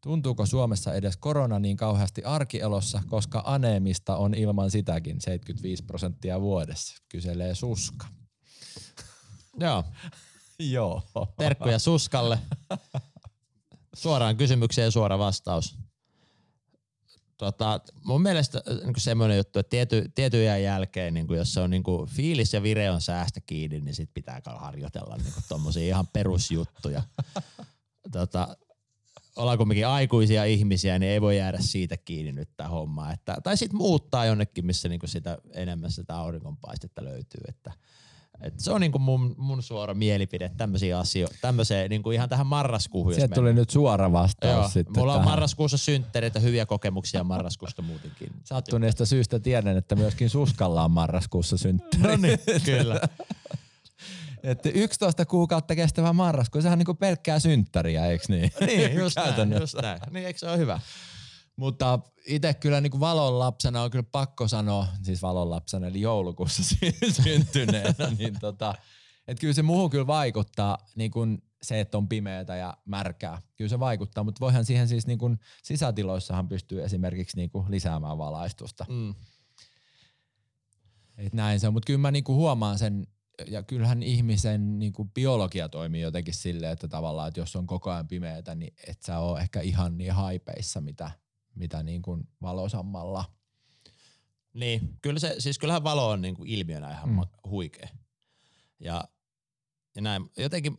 [0.02, 7.04] Tuntuuko Suomessa edes korona niin kauheasti arkielossa, koska aneemista on ilman sitäkin 75 prosenttia vuodessa,
[7.10, 8.08] kyselee Suska.
[9.60, 9.84] Joo.
[10.60, 11.02] Joo.
[11.38, 12.40] Terkkuja Suskalle.
[13.96, 15.78] Suoraan kysymykseen suora vastaus.
[17.38, 21.84] Tota, mun mielestä niin semmoinen juttu, että tiety, tietyn jälkeen, niin jos se on niin
[21.84, 27.02] kuin, fiilis ja vire on säästä kiinni, niin sit pitää harjoitella niin tommosia ihan perusjuttuja.
[28.12, 28.58] tota,
[29.36, 33.12] ollaan kuitenkin aikuisia ihmisiä, niin ei voi jäädä siitä kiinni nyt tämä homma.
[33.12, 37.42] Että, tai sitten muuttaa jonnekin, missä niinku sitä enemmän sitä aurinkonpaistetta löytyy.
[37.48, 37.72] Että,
[38.42, 43.14] et se on niinku mun, mun suora mielipide tämmöisiä asioita, tämmöiseen niinku ihan tähän marraskuuhun.
[43.14, 45.02] Sieltä tuli nyt suora vastaus Joo, sitten.
[45.02, 45.32] mulla on tähän.
[45.32, 48.32] marraskuussa synttäreitä, hyviä kokemuksia marraskuusta muutenkin.
[48.44, 52.04] Sattuneesta syystä tiedän, että myöskin Suskalla on marraskuussa synttäri.
[52.04, 53.00] No niin, kyllä.
[54.44, 58.52] Että 11 kuukautta kestävä marraskuu, sehän on niinku pelkkää synttäriä, eikö niin?
[58.66, 60.00] niin, just näin, just näin.
[60.12, 60.80] Niin, eikö se ole hyvä?
[61.56, 66.64] Mutta itse kyllä niin valon lapsena on kyllä pakko sanoa, siis valon lapsena eli joulukuussa
[66.70, 68.76] sy- syntyneenä, niin tota,
[69.28, 73.42] että kyllä se muuhun kyllä vaikuttaa niin kuin se, että on pimeätä ja märkää.
[73.56, 78.18] Kyllä se vaikuttaa, mutta voihan siihen siis niin kuin sisätiloissahan pystyy esimerkiksi niin kuin lisäämään
[78.18, 78.86] valaistusta.
[78.90, 79.16] Mm.
[81.18, 83.08] Et näin se on, mutta kyllä mä niinku huomaan sen,
[83.48, 88.08] ja kyllähän ihmisen niinku biologia toimii jotenkin silleen, että tavallaan, että jos on koko ajan
[88.08, 91.12] pimeätä, niin et sä oo ehkä ihan niin haipeissa, mitä,
[91.56, 93.26] mitä niinku valosammalla.
[94.54, 97.22] Niin, kyllä se, siis kyllähän valo on niinku ilmiönä ihan Mm.
[97.50, 97.88] huikea.
[98.80, 99.04] Ja,
[99.96, 100.78] ja näin, jotenkin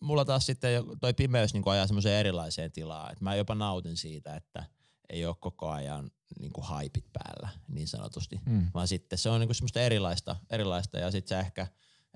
[0.00, 4.36] mulla taas sitten toi pimeys niinku ajaa semmoiseen erilaiseen tilaan, että mä jopa nautin siitä,
[4.36, 4.64] että
[5.08, 8.70] ei ole koko ajan niinku haipit päällä niin sanotusti, Mm.
[8.74, 11.66] vaan sitten se on niinku semmoista erilaista, erilaista ja sitten sä ehkä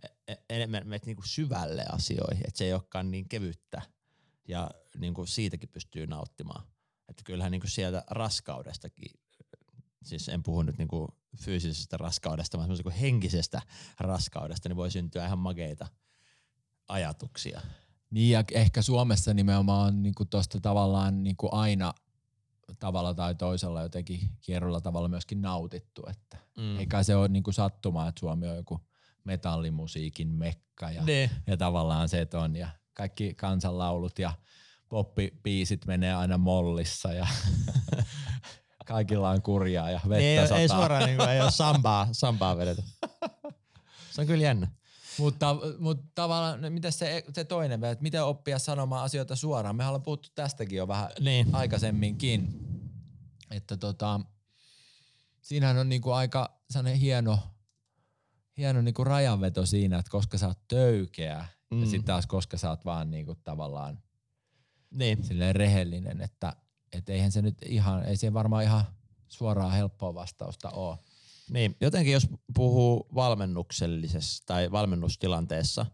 [0.02, 3.82] e- e- enemmän menet niinku syvälle asioihin, että se ei olekaan niin kevyttä
[4.48, 6.66] ja niinku siitäkin pystyy nauttimaan.
[7.10, 9.10] Että kyllähän niinku sieltä raskaudestakin,
[10.02, 13.62] siis en puhu nyt niinku fyysisestä raskaudesta, vaan semmoisesta kuin henkisestä
[14.00, 15.86] raskaudesta, niin voi syntyä ihan makeita
[16.88, 17.60] ajatuksia.
[18.10, 21.94] Niin ja ehkä Suomessa nimenomaan niinku tosta tavallaan niinku aina
[22.78, 26.78] tavalla tai toisella jotenkin kierrolla tavalla myöskin nautittu, että Mm.
[26.78, 28.80] eikä se ole niinku sattumaa, että Suomi on joku
[29.24, 31.30] metallimusiikin mekka ja Ne.
[31.46, 34.32] ja tavallaan se, että on ja kaikki kansanlaulut ja
[34.90, 37.26] poppipiisit menee aina mollissa ja
[38.86, 40.58] kaikilla on kurjaa ja vettä Ei, sataa.
[40.58, 42.82] ei suoraan niinku, ei ole sambaa, sambaa vedetä.
[44.10, 44.68] Se on kyllä jännä.
[45.18, 49.76] Mutta, mutta tavallaan, no miten se, se toinen että miten oppia sanomaan asioita suoraan?
[49.76, 51.54] Me ollaan puhuttu tästäkin jo vähän Niin.
[51.54, 52.48] aikaisemminkin,
[53.50, 54.20] että tota,
[55.42, 57.38] siinähän on niinku aika sellainen hieno,
[58.56, 61.80] hieno niinku rajanveto siinä, että koska sä oot töykeä mm.
[61.80, 64.02] ja sitten taas koska sä oot vaan niinku tavallaan
[64.90, 65.24] Niin.
[65.24, 66.56] silleen rehellinen, että
[66.92, 68.84] et eihän se nyt ihan, ei se varmaan ihan
[69.28, 70.98] suoraan helppoa vastausta ole.
[71.50, 75.86] Niin, jotenkin jos puhuu valmennuksellisessa tai valmennustilanteessa,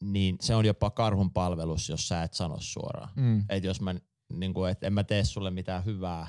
[0.00, 3.10] niin se on jopa karhun palvelus, jos sä et sano suoraan.
[3.16, 3.44] Mm.
[3.48, 3.94] Et jos mä,
[4.32, 6.26] niin kuin, et en mä tee sulle mitään hyvää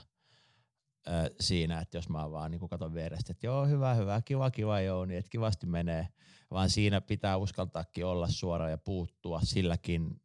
[1.08, 4.82] ö, siinä, että jos mä vaan niin katon vierestä, että joo, hyvä, hyvä, kiva, kiva,
[4.82, 6.08] joo, niin että kivasti menee.
[6.52, 10.22] Vaan siinä pitää uskaltaakin olla suora ja puuttua silläkin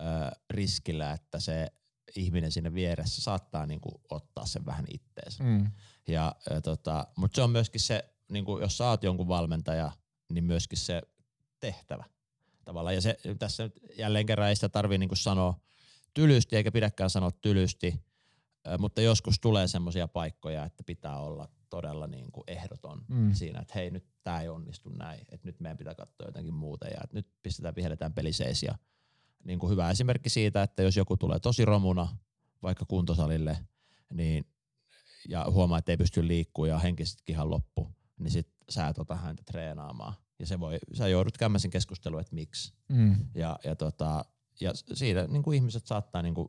[0.00, 0.04] ö,
[0.50, 1.68] riskillä, että se
[2.16, 5.44] ihminen siinä vieressä saattaa niin kuin, ottaa sen vähän itteensä.
[5.44, 5.70] Mm.
[6.08, 9.92] Ja, ja tota, mutta se on myöskin se, niin kuin jos oot jonkun valmentaja,
[10.32, 11.02] niin myöskin se
[11.60, 12.04] tehtävä
[12.64, 12.94] tavallaan.
[12.94, 15.60] Ja se, tässä nyt jälleen kerran ei sitä tarvii niin sanoa
[16.14, 18.04] tylysti, eikä pidäkään sanoa tylysti,
[18.68, 23.34] ö, mutta joskus tulee semmoisia paikkoja, että pitää olla todella niin kuin ehdoton Mm.
[23.34, 26.86] siinä, että hei nyt tämä ei onnistu näin, että nyt meidän pitää katsoa jotakin muuta
[26.86, 28.78] ja että nyt pistetään vihelletään peliseis ja
[29.46, 32.08] niin kuin hyvä esimerkki siitä, että jos joku tulee tosi romuna
[32.62, 33.58] vaikka kuntosalille,
[34.12, 34.46] niin
[35.28, 39.16] ja huomaa, että ei pysty liikkua ja henkisestikin ihan loppu, niin sit sä et ota
[39.16, 40.14] häntä treenaamaan.
[40.38, 42.74] Ja se voi, sä joudut käymään sen keskustelun, että miksi.
[42.88, 43.16] Mm.
[43.34, 44.24] Ja, ja, tota,
[44.60, 46.48] ja siitä niin kuin ihmiset saattaa niin kuin,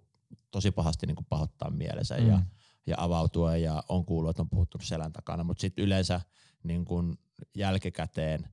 [0.51, 2.27] tosi pahasti niin kuin pahoittaa mielensä Mm.
[2.27, 2.41] ja,
[2.88, 6.21] ja avautua ja on kuullut, että on puhuttu selän takana, mutta sitten yleensä
[6.63, 7.17] niin kuin
[7.55, 8.49] jälkikäteen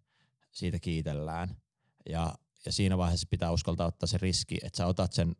[0.52, 1.56] siitä kiitellään
[2.08, 2.34] ja,
[2.66, 5.36] ja siinä vaiheessa pitää uskaltaa ottaa se riski, että sä otat sen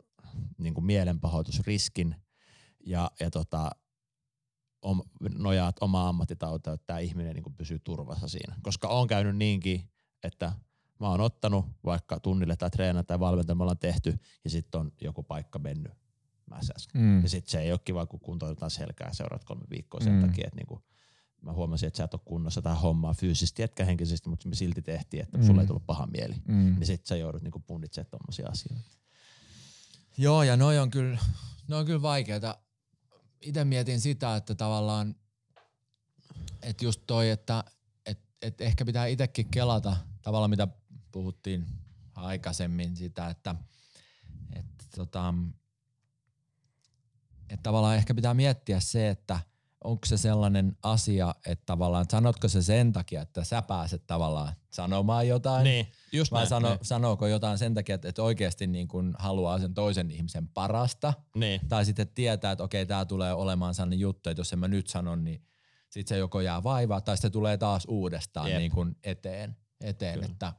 [0.58, 2.16] niin kuin mielenpahoitusriskin
[2.86, 3.70] ja, ja tota,
[4.82, 5.02] om,
[5.38, 8.56] nojaat omaa ammattitautia, että tämä ihminen niin kuin pysyy turvassa siinä.
[8.62, 9.90] Koska on käynyt niinkin,
[10.22, 10.52] että
[11.00, 14.92] mä oon ottanut vaikka tunnille tai treenata tai valmentaa, me ollaan tehty ja sitten on
[15.00, 15.92] joku paikka mennyt
[16.50, 16.88] mäsäs.
[16.94, 17.22] Mm.
[17.22, 20.20] Ja sitten se ei ole kiva, kun kuntoutetaan selkää seuraat kolme viikkoa sen mm.
[20.20, 20.82] takia, että niinku,
[21.44, 24.82] mä huomasin, että sä et ole kunnossa tähän hommaa fyysisesti, etkä henkisesti, mutta me silti
[24.82, 25.46] tehtiin, että mm.
[25.46, 26.34] sulle ei tullut paha mieli.
[26.48, 26.74] Mm.
[26.74, 28.90] Niin sit sä joudut niinku punnitsemaan tommosia asioita.
[30.16, 31.18] Joo, ja noi on kyllä,
[31.68, 32.58] noi on kyllä vaikeita.
[33.40, 35.14] Itse mietin sitä, että tavallaan,
[36.62, 37.64] että just toi, että
[38.06, 40.68] et, et ehkä pitää itsekin kelata tavallaan mitä
[41.12, 41.66] puhuttiin
[42.14, 43.54] aikaisemmin sitä, että,
[44.52, 45.34] että, tota,
[47.48, 49.40] että tavallaan ehkä pitää miettiä se, että–
[49.84, 55.28] onko se sellainen asia, että tavallaan sanotko se sen takia, että sä pääset tavallaan sanomaan
[55.28, 56.78] jotain, niin, just vai näin, sano, niin.
[56.82, 61.60] sanooko jotain sen takia, että, että oikeasti niin kun haluaa sen toisen ihmisen parasta, niin.
[61.68, 64.86] tai sitten tietää, että okei, tämä tulee olemaan sellainen juttu, että jos en mä nyt
[64.86, 65.42] sano, niin
[65.90, 70.24] sitten se joko jää vaivaa, tai se tulee taas uudestaan niin kun eteen, eteen.
[70.24, 70.52] Että,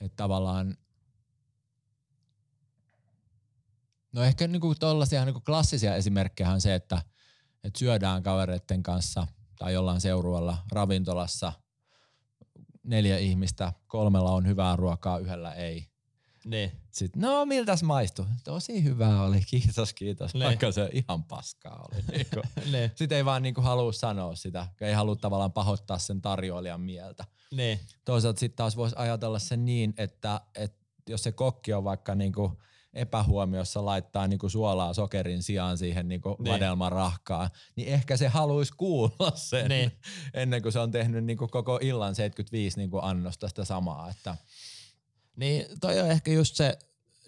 [0.00, 0.76] että tavallaan
[4.12, 7.02] No ehkä niinku tollaisia niinku klassisia esimerkkejä on se, että–
[7.64, 9.26] että syödään kavereiden kanssa
[9.58, 11.52] tai jollain seurueella ravintolassa
[12.82, 15.86] neljä ihmistä, kolmella on hyvää ruokaa, yhdellä ei.
[16.46, 16.72] Ne.
[16.90, 18.26] Sitten, no miltäs maistui?
[18.44, 20.44] Tosi hyvää oli, kiitos, kiitos, ne.
[20.44, 22.02] vaikka se ihan paskaa oli.
[22.12, 22.42] Niinku.
[22.70, 22.90] ne.
[22.94, 27.24] Sitten ei vaan niinku halua sanoa sitä, ei halua tavallaan pahoittaa sen tarjoilijan mieltä.
[27.52, 27.80] Ne.
[28.04, 32.60] Toisaalta sitten taas voisi ajatella sen niin, että, että jos se kokki on vaikka niinku
[32.96, 36.52] epähuomiossa laittaa niinku suolaa sokerin sijaan siihen niinku niin.
[36.52, 39.92] vadelmarahkaan, niin ehkä se haluaisi kuulla sen niin.
[40.34, 44.10] ennen kuin se on tehnyt niinku koko illan 75 niinku annosta sitä samaa.
[44.10, 44.36] Että.
[45.36, 46.78] Niin toi on ehkä just se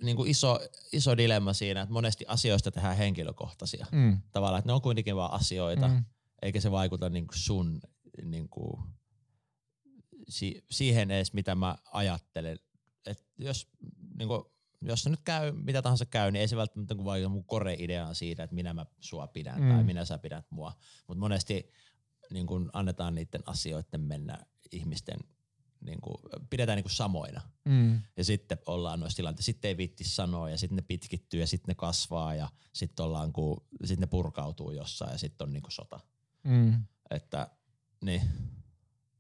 [0.02, 0.60] niinku iso,
[0.92, 3.86] iso dilemma siinä, että monesti asioista tehdään henkilökohtaisia.
[3.92, 4.20] Mm.
[4.32, 6.04] Tavallaan, että ne on kuitenkin vaan asioita, mm.
[6.42, 7.80] eikä se vaikuta niinku sun
[8.22, 8.80] niinku,
[10.28, 12.58] si- siihen edes, mitä mä ajattelen.
[13.06, 13.68] Et jos
[14.18, 17.44] niinku, jos se nyt käy, mitä tahansa käy, niin ei se välttämättä kuin vaikuta mun
[17.44, 19.70] kore-ideaan siitä, että minä mä sua pidän mm.
[19.70, 20.72] tai minä sä pidät mua.
[21.06, 21.72] Mutta monesti
[22.30, 24.38] niin kun annetaan niiden asioiden mennä
[24.72, 25.18] ihmisten,
[25.80, 27.40] niin kun, pidetään niin kun samoina.
[27.64, 28.00] Mm.
[28.16, 31.68] Ja sitten ollaan noissa tilanteissa, sitten ei viitti sanoa ja sitten ne pitkittyy ja sitten
[31.68, 36.00] ne kasvaa ja sitten ollaan, kun, sitten ne purkautuu jossain ja sitten on niin sota.
[36.44, 36.84] Mm.
[37.10, 37.48] Että
[38.04, 38.22] niin,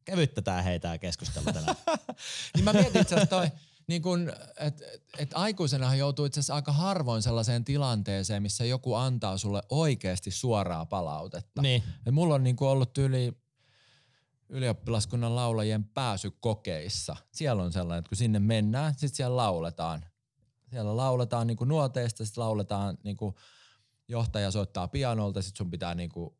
[0.04, 1.76] kevyttä tää heitä keskustella tänään.
[2.54, 3.50] niin mä mietin itse toi,
[3.88, 4.82] niin kun, et,
[5.18, 10.86] et aikuisenahan joutuu itse asiassa aika harvoin sellaiseen tilanteeseen, missä joku antaa sulle oikeasti suoraa
[10.86, 11.62] palautetta.
[11.62, 11.82] Niin.
[12.06, 13.32] Et mulla on niin ollut yli
[14.48, 17.16] ylioppilaskunnan laulajien pääsykokeissa.
[17.32, 20.04] Siellä on sellainen, että kun sinne mennään, sitten siellä lauletaan.
[20.70, 23.34] Siellä lauletaan niin kuin nuoteista, sitten lauletaan niin kuin
[24.08, 26.34] johtaja soittaa pianolta, sitten sun pitää niin kuin,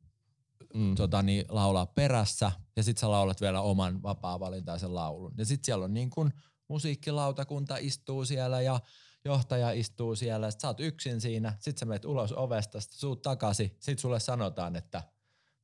[0.74, 0.94] mm.
[0.94, 5.34] tota, niin, laulaa perässä ja sitten sä laulat vielä oman vapaa-valintaisen laulun.
[5.38, 6.32] Ja sitten siellä on niin kuin
[6.68, 8.81] musiikkilautakunta istuu siellä ja
[9.24, 13.22] johtaja istuu siellä, sit sä oot yksin siinä, sit sä menet ulos ovesta, sit suut
[13.22, 15.02] takaisin, sit sulle sanotaan, että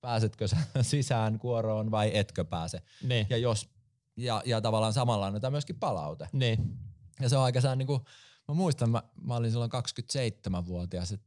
[0.01, 2.83] pääsetkö sä sisään kuoroon vai etkö pääse.
[3.03, 3.27] Ne.
[3.31, 3.69] Ja jos,
[4.17, 6.29] ja, ja tavallaan samalla annetaan myöskin palaute.
[6.33, 6.59] Ne.
[7.21, 8.07] Ja se on aika sään niinku,
[8.49, 11.27] mä muistan, mä, mä olin silloin 27-vuotias, että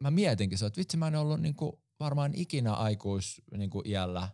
[0.00, 4.28] mä mietinkin se, että vitsi mä en ollut niinku varmaan ikinä aikuis niinku iällä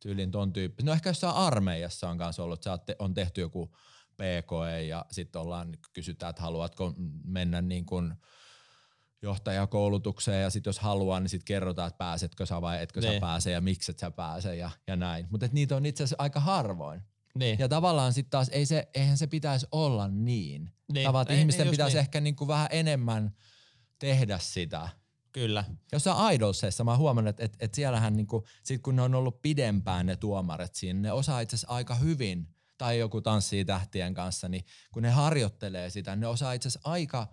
[0.00, 0.82] tyylin ton tyyppi.
[0.82, 3.76] No ehkä jossain armeijassa on kanssa ollut, että on tehty joku
[4.16, 8.14] PKE ja sitten ollaan kysytään, että haluatko mennä niin kuin
[9.22, 13.06] johtajakoulutukseen ja sitten jos haluaa, niin sitten kerrotaan, että pääsetkö sä vai etkö ne.
[13.06, 13.20] sä niin.
[13.20, 15.26] pääse ja miksi et sä pääse ja, ja näin.
[15.30, 17.02] Mutta niitä on itse asiassa aika harvoin.
[17.34, 17.58] Niin.
[17.58, 20.70] Ja tavallaan sitten taas ei se, eihän se pitäisi olla niin.
[20.92, 21.06] niin.
[21.06, 22.00] Tavallaan, ei, ihmisten niin, pitäisi niin.
[22.00, 23.34] ehkä niinku vähän enemmän
[23.98, 24.88] tehdä sitä.
[25.32, 25.64] Kyllä.
[25.92, 30.06] Jossain Idolseissa mä huomannut, että, että, että siellähän niinku, sit kun ne on ollut pidempään
[30.06, 32.48] ne tuomaret siinä, ne osaa itse asiassa aika hyvin
[32.78, 37.26] tai joku tanssii tähtien kanssa, niin kun ne harjoittelee sitä, ne osaa itse asiassa aika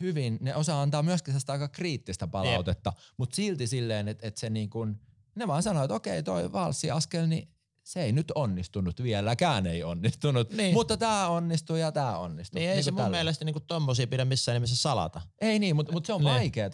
[0.00, 3.04] hyvin, ne osaa antaa myöskin sitä aika kriittistä palautetta, yep.
[3.16, 5.00] mutta silti silleen, että, että se niin kuin,
[5.34, 7.48] ne vaan sanoo, että okei toi valssiaskel, niin
[7.82, 10.74] se ei nyt onnistunut, vieläkään ei onnistunut, niin.
[10.74, 12.58] mutta tämä onnistuu ja tämä onnistuu.
[12.58, 13.16] Niin, ei niin se mun tällä.
[13.16, 15.20] mielestä niinku tommosia pidä missään nimessä salata.
[15.40, 16.34] Ei niin, mutta, mutta se on niin.
[16.34, 16.70] vaikeaa.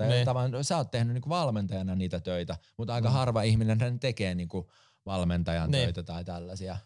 [0.52, 0.64] Niin.
[0.64, 3.12] Sä oot tehnyt niinku valmentajana niitä töitä, mutta aika mm.
[3.12, 4.70] harva ihminen tekee niinku
[5.06, 5.84] valmentajan niin.
[5.84, 6.78] töitä tai tällaisia.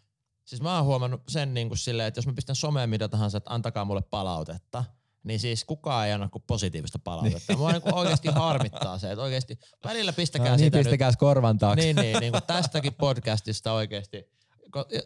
[0.45, 3.39] Siis mä oon huomannut sen niin kuin silleen, että jos mä pistän someen mitä tahansa,
[3.39, 4.85] että antakaa mulle palautetta,
[5.23, 7.57] niin siis kukaan ei anna kuin positiivista palautetta.
[7.57, 11.19] Mua niin oikeasti harmittaa se, että oikeasti välillä pistäkää no, niin, sitä pistäkää nyt.
[11.19, 11.85] korvan taakse.
[11.85, 14.33] Niin, niin, niin kuin tästäkin podcastista oikeasti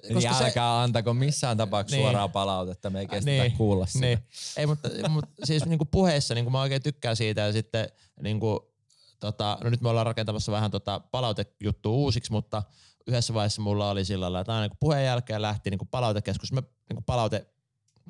[0.03, 3.87] Eli koska älkää se, antako missään tapauksessa niin, suoraa palautetta, me ei kestetä niin, kuulla
[3.87, 4.07] sitä.
[4.07, 4.19] Niin.
[4.57, 7.89] Ei, mutta, mutta siis niinku puheessa niinku mä oikein tykkään siitä ja sitten
[8.21, 8.75] niinku,
[9.21, 12.63] tota, no nyt me ollaan rakentamassa vähän tota palautejuttua uusiksi, mutta
[13.07, 16.63] yhdessä vaiheessa mulla oli sillä lailla, että aina kun puheen jälkeen lähti niinku palautekeskus, me
[16.89, 17.47] niinku palaute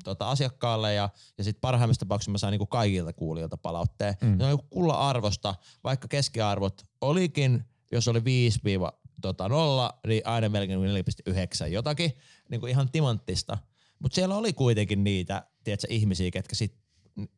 [0.03, 4.15] tota, asiakkaalle ja, ja sitten parhaimmassa tapauksessa mä sain niinku kaikilta kuulijoilta palautteen.
[4.21, 4.37] Mm.
[4.37, 8.59] Se on niinku kulla-arvosta, vaikka keskiarvot olikin, jos oli 5
[9.21, 12.11] tota, 0, niin aina melkein 4,9 jotakin,
[12.49, 13.57] niin kuin ihan timanttista.
[13.99, 16.75] Mutta siellä oli kuitenkin niitä, tiedätkö, ihmisiä, ketkä sit,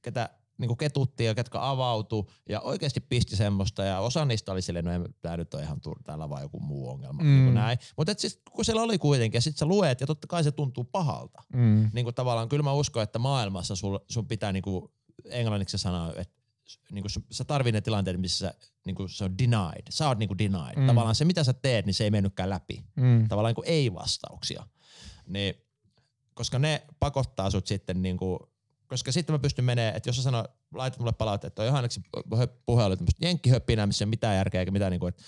[0.01, 4.85] ketä niin ketutti ja ketkä avautu ja oikeasti pisti semmoista ja osa niistä oli silleen,
[4.85, 7.27] no tämä nyt on ihan tur- täällä vaan joku muu ongelma, mm.
[7.29, 7.77] niin näin.
[7.97, 10.83] Mutta siis, kun siellä oli kuitenkin ja sit sä luet ja totta kai se tuntuu
[10.83, 11.43] pahalta.
[11.53, 11.89] Mm.
[11.93, 14.91] Niin kuin tavallaan kyllä mä uskon, että maailmassa sul, sun pitää niin kuin
[15.25, 16.39] englanniksi sanoa, että
[16.91, 18.53] niin kuin sä tarvii ne tilanteet, missä sä,
[18.85, 19.83] niin kuin se on denied.
[19.89, 20.75] Sä oot niin kuin denied.
[20.75, 20.87] Mm.
[20.87, 22.83] Tavallaan se, mitä sä teet, niin se ei mennytkään läpi.
[22.95, 23.27] Mm.
[23.27, 24.67] Tavallaan niin kuin ei-vastauksia.
[25.27, 25.55] Niin,
[26.33, 28.39] koska ne pakottaa sut sitten niin kuin
[28.89, 32.01] koska sitten mä pystyn menemään, että jos sä sanoo, laitat mulle palautetta, että Johanneksi
[32.65, 35.23] puhe oli tämmöistä jenkkihöppinää, missä ei ole mitään järkeä eikä mitään, niin kuin, että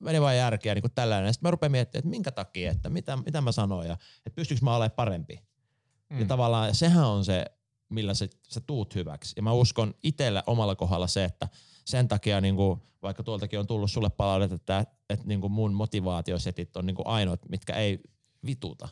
[0.00, 1.34] meni vain järkeä niin kuin tällainen.
[1.34, 3.96] Sitten mä rupean miettimään, että minkä takia, että mitä, mitä mä sanoin ja
[4.26, 5.40] että pystyykö mä olemaan parempi.
[6.10, 6.20] Mm.
[6.20, 7.44] Ja tavallaan sehän on se,
[7.88, 9.32] millä sä, sä tuut hyväksi.
[9.36, 11.48] Ja mä uskon itsellä omalla kohdalla se, että
[11.84, 15.74] sen takia niin kuin, vaikka tuoltakin on tullut sulle palautetta, että, että niin kuin mun
[15.74, 18.00] motivaatiosetit on niin kuin ainoat, mitkä ei
[18.46, 18.88] vituta.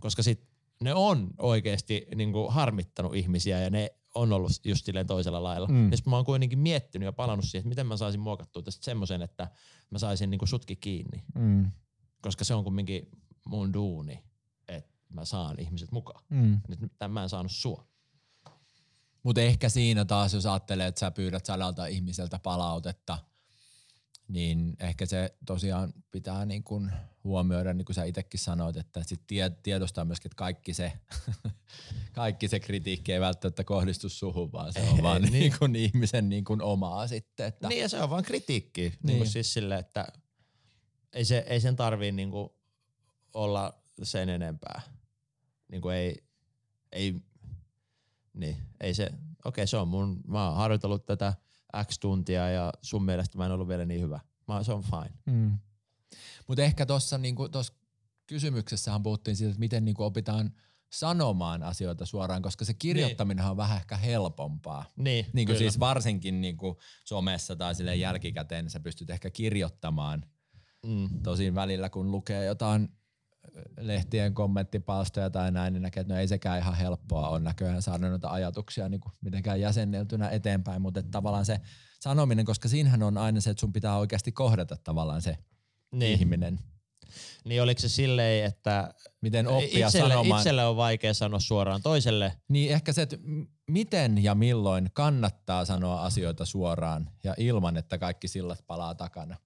[0.00, 0.49] Koska sit
[0.82, 5.66] ne on oikeasti niin kuin harmittanut ihmisiä ja ne on ollut just silleen toisella lailla.
[5.66, 5.92] Mm.
[5.92, 9.22] Ja mä oon kuitenkin miettinyt ja palannut siihen, että miten mä saisin muokattua tästä semmoisen,
[9.22, 9.48] että
[9.90, 11.24] mä saisin niin kuin sutki kiinni.
[11.34, 11.72] Mm.
[12.22, 13.08] Koska se on kumminkin
[13.46, 14.24] mun duuni,
[14.68, 16.24] että mä saan ihmiset mukaan.
[16.28, 16.60] Mm.
[16.68, 17.86] Nyt mä en saanut sua.
[19.22, 23.18] Mutta ehkä siinä taas, jos ajattelee, että sä pyydät sadalta ihmiseltä palautetta,
[24.30, 26.90] niin ehkä se tosiaan pitää niin kun
[27.24, 30.92] huomioida, niin kuin sä itsekin sanoit, että sit tie, tiedostaa myöskin, että kaikki se,
[32.12, 35.32] kaikki se kritiikki ei välttämättä kohdistu suhun, vaan se on ei, vaan niin.
[35.32, 37.46] Niin kuin ihmisen niin kuin omaa sitten.
[37.46, 37.68] Että.
[37.68, 38.98] Niin ja se on vaan kritiikki, niin.
[39.02, 40.06] Niin kuin siis sille, että
[41.12, 42.50] ei, se, ei sen tarvii niin kuin
[43.34, 44.80] olla sen enempää.
[45.68, 46.24] Niin kuin ei,
[46.92, 47.14] ei,
[48.34, 51.34] niin, ei se, okei okay, se on mun, mä oon harjoitellut tätä
[51.84, 54.20] X tuntia ja sun mielestä mä en ollut vielä niin hyvä.
[54.48, 55.12] Mä, se on fine.
[55.26, 55.58] Mm.
[56.48, 57.48] Mutta ehkä tuossa niinku,
[58.26, 60.52] kysymyksessähän puhuttiin siitä, että miten niinku opitaan
[60.92, 63.50] sanomaan asioita suoraan, koska se kirjoittaminen niin.
[63.50, 64.84] on vähän ehkä helpompaa.
[64.96, 69.30] Niin, niin kuin siis varsinkin niin kuin somessa tai sille jälkikäteen niin sä pystyt ehkä
[69.30, 70.24] kirjoittamaan.
[70.86, 71.22] Mm.
[71.22, 72.88] Tosin välillä kun lukee jotain
[73.80, 78.08] lehtien kommenttipalstoja tai näin, niin näkee, että no ei sekään ihan helppoa on näköjään saada
[78.08, 81.60] noita ajatuksia niin kuin mitenkään jäsenneltynä eteenpäin, mutta tavallaan se
[82.00, 85.38] sanominen, koska siinähän on aina se, että sun pitää oikeasti kohdata tavallaan se
[85.92, 86.20] niin.
[86.20, 86.58] ihminen.
[87.44, 90.40] Niin oliko se silleen, että miten oppia itselle, sanomaan.
[90.40, 92.32] itselle on vaikea sanoa suoraan toiselle?
[92.48, 93.16] Niin ehkä se, että
[93.70, 99.36] miten ja milloin kannattaa sanoa asioita suoraan ja ilman, että kaikki sillat palaa takana.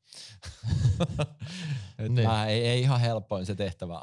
[2.08, 2.28] niin.
[2.28, 4.00] mä, ei, ei ihan helpoin se tehtävä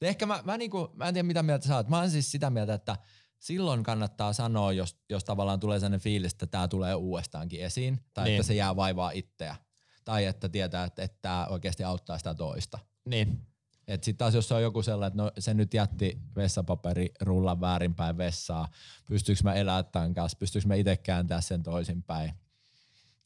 [0.00, 1.88] Ehkä mä, mä, niinku, mä en tiedä mitä mieltä sä oot.
[1.88, 2.96] Mä oon siis sitä mieltä, että
[3.38, 8.24] silloin kannattaa sanoa, jos, jos tavallaan tulee sellainen fiilis, että tämä tulee uudestaankin esiin tai
[8.24, 8.34] niin.
[8.34, 9.56] että se jää vaivaa itseä
[10.04, 12.78] tai että tietää, että, että tämä oikeasti auttaa sitä toista.
[13.04, 13.46] Niin.
[13.88, 18.18] Et sit taas jos on joku sellainen, että no, se nyt jätti vessapaperi rullan väärinpäin
[18.18, 18.68] vessaa,
[19.06, 22.34] pystyykö mä elää tämän kanssa, pystyykö mä itse kääntää sen toisinpäin.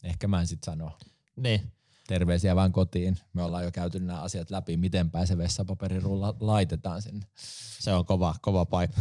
[0.03, 0.99] Ehkä mä en sit sano.
[1.37, 1.73] Niin.
[2.07, 3.19] Terveisiä vaan kotiin.
[3.33, 7.27] Me ollaan jo käyty nämä asiat läpi, miten päin se vessapaperirulla laitetaan sinne.
[7.81, 9.01] Se on kova, kova paikka.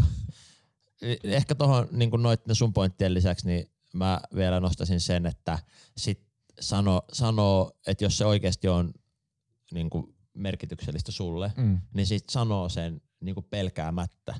[1.23, 5.59] Ehkä tuohon niin noitten sun pointtien lisäksi, niin mä vielä nostasin sen, että
[5.97, 6.26] sit
[6.59, 8.93] sano, sanoo, että jos se oikeasti on
[9.71, 11.81] niin kuin merkityksellistä sulle, mm.
[11.93, 14.35] niin sit sanoo sen niin kuin pelkäämättä.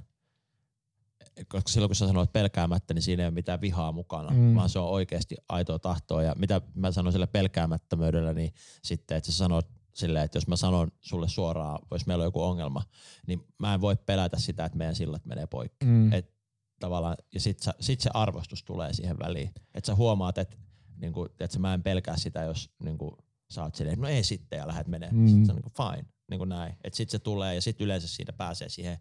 [1.47, 4.56] Koska silloin kun sä sanoit pelkäämättä, niin siinä ei ole mitään vihaa mukana, mm.
[4.56, 6.23] vaan se on oikeasti aitoa tahtoa.
[6.23, 8.53] Ja mitä mä sanon sillä pelkäämättömyydellä, niin
[8.84, 12.43] sitten, että sä sanot silleen, että jos mä sanon sulle suoraan, jos meillä on joku
[12.43, 12.84] ongelma,
[13.27, 15.86] niin mä en voi pelätä sitä, että meidän sillat menee poikki.
[15.86, 16.13] Mm.
[16.13, 16.34] Et
[16.80, 19.51] tavallaan, ja sit, sä, sit se arvostus tulee siihen väliin.
[19.73, 20.58] Että sä huomaat, että
[20.98, 23.12] niin kuin, että mä en pelkää sitä, jos niin kuin,
[23.50, 25.10] sä oot silleen, no ei sitten ja lähdet menee.
[25.12, 25.28] Mm.
[25.28, 26.74] Sitten se on niin kuin, fine, niin kuin näin.
[26.84, 28.98] Että sitten se tulee ja sitten yleensä siitä pääsee siihen,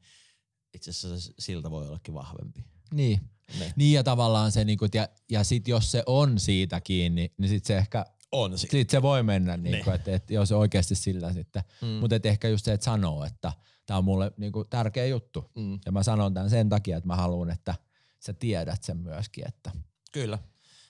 [0.74, 2.64] itse asiassa siltä voi ollakin vahvempi.
[2.94, 3.20] Niin.
[3.58, 3.72] Ne.
[3.76, 7.48] Niin ja tavallaan se, niin kuin, ja, ja sit jos se on siitä kiinni, niin
[7.48, 8.72] sit se ehkä on siitä.
[8.72, 11.62] Sit se voi mennä, niin kuin, että, että jos oikeasti sillä sitten.
[11.82, 11.88] Mm.
[11.88, 13.52] Mutta ehkä just se, että sanoo, että
[13.86, 15.50] tämä on mulle niin kuin, tärkeä juttu.
[15.54, 15.78] Mm.
[15.86, 17.74] Ja mä sanon tämän sen takia, että mä haluan, että
[18.20, 19.48] sä tiedät sen myöskin.
[19.48, 19.70] Että.
[20.12, 20.38] Kyllä.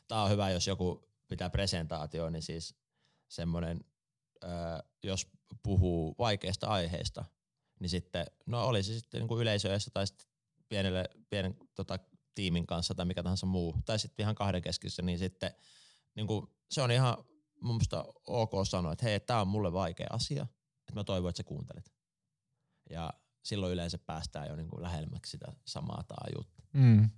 [0.09, 2.75] Tämä on hyvä, jos joku pitää presentaatio, niin siis
[3.29, 3.85] semmoinen
[5.03, 5.27] jos
[5.63, 7.25] puhuu vaikeista aiheista,
[7.81, 10.27] niin sitten, no oli se sitten niin kuin yleisöessä tai sitten
[10.69, 11.99] pienelle, pienen tota,
[12.35, 15.51] tiimin kanssa tai mikä tahansa muu, tai sitten ihan kahden keskissä, niin sitten
[16.15, 17.17] niin kuin, se on ihan
[17.61, 20.47] mun mielestä ok sanoa, että hei, tämä on mulle vaikea asia,
[20.81, 21.93] että mä toivon, että sä kuuntelet.
[22.91, 23.13] Ja
[23.45, 27.11] silloin yleensä päästään jo niin kuin lähemmäksi sitä samaa taajuutta, Mm.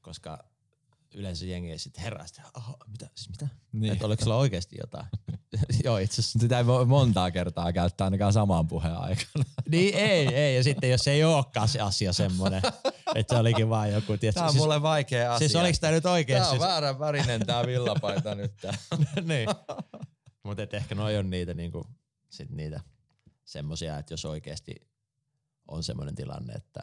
[0.00, 0.53] koska
[1.14, 3.48] yleensä jengi ei sitten herää Aha, mitä, siis mitä?
[3.72, 3.92] Niin.
[3.92, 5.06] Että oliko sulla oikeasti jotain?
[5.84, 6.38] Joo, itse asiassa.
[6.38, 9.44] Sitä ei voi montaa kertaa käyttää ainakaan samaan puheen aikana.
[9.68, 10.56] Niin ei, ei.
[10.56, 12.62] Ja sitten jos ei olekaan se asia semmoinen,
[13.14, 15.48] että se olikin vaan joku, tiedätkö, Tää on siis, mulle vaikea asia.
[15.48, 16.54] siis oliko tämä nyt oikeasti?
[16.54, 18.56] on väärän värinen tää villapaita nyt.
[18.56, 18.74] Tää.
[19.22, 19.48] niin.
[20.42, 21.86] Mutta ehkä noi on niitä, niinku,
[22.30, 22.80] sit niitä
[23.44, 24.74] semmosia, että jos oikeasti
[25.68, 26.80] on semmoinen tilanne, että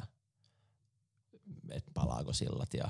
[1.72, 2.90] et palaako sillat ja,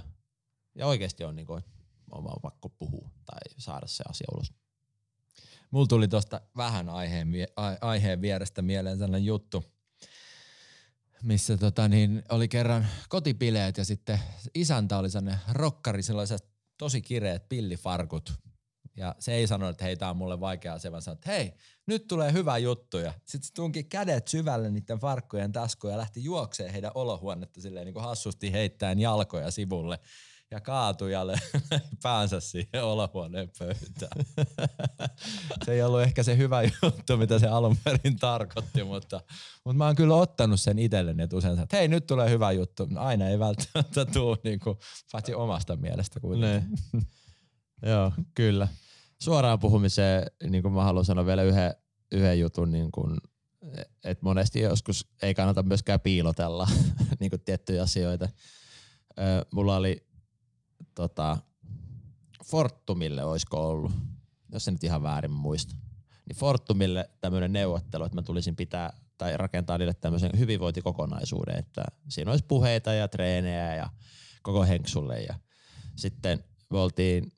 [0.75, 1.71] ja oikeasti on, niinku, että
[2.11, 4.53] on vaan pakko puhua tai saada se asia ulos.
[5.71, 7.27] Mulla tuli tosta vähän aiheen,
[7.81, 9.63] aiheen vierestä mieleen sellainen juttu,
[11.23, 14.19] missä tota niin, oli kerran kotipileet ja sitten
[14.55, 16.45] isäntä oli sellainen rokkari, sellaiset
[16.77, 18.33] tosi kireet pillifarkut.
[18.95, 21.53] Ja se ei sanonut, että hei, tää on mulle vaikea asia, vaan sanoi, että hei,
[21.85, 22.97] nyt tulee hyvä juttu.
[22.97, 27.85] Ja sitten se tunki kädet syvälle niiden farkkujen taskuun ja lähti juokseen heidän olohuonetta silleen
[27.85, 29.99] niin kuin hassusti heittäen jalkoja sivulle.
[30.51, 31.35] Ja kaatui ja löi
[32.03, 34.25] päänsä siihen olohuoneen pöytään.
[35.65, 39.21] se ei ollut ehkä se hyvä juttu, mitä se alun perin tarkoitti, mutta,
[39.65, 42.87] mutta mä oon kyllä ottanut sen itselleni, että usein että hei nyt tulee hyvä juttu.
[42.95, 44.77] Aina ei välttämättä tule, niin kuin,
[45.11, 46.77] paitsi omasta mielestä kuitenkin.
[46.93, 47.01] Ne.
[47.91, 48.67] Joo, kyllä.
[49.21, 51.73] Suoraan puhumiseen, niin kuin mä haluan sanoa vielä yhden,
[52.11, 53.17] yhden jutun, niin kuin,
[54.03, 56.67] että monesti joskus ei kannata myöskään piilotella
[57.19, 58.29] niin kuin tiettyjä asioita.
[59.51, 60.10] Mulla oli
[60.95, 61.37] tota,
[62.45, 63.91] Fortumille olisiko ollut,
[64.51, 65.75] jos se nyt ihan väärin muista,
[66.27, 72.31] niin Fortumille tämmöinen neuvottelu, että mä tulisin pitää tai rakentaa niille tämmöisen hyvinvointikokonaisuuden, että siinä
[72.31, 73.89] olisi puheita ja treenejä ja
[74.41, 75.21] koko henksulle.
[75.21, 75.35] Ja
[75.95, 77.31] sitten me oltiin,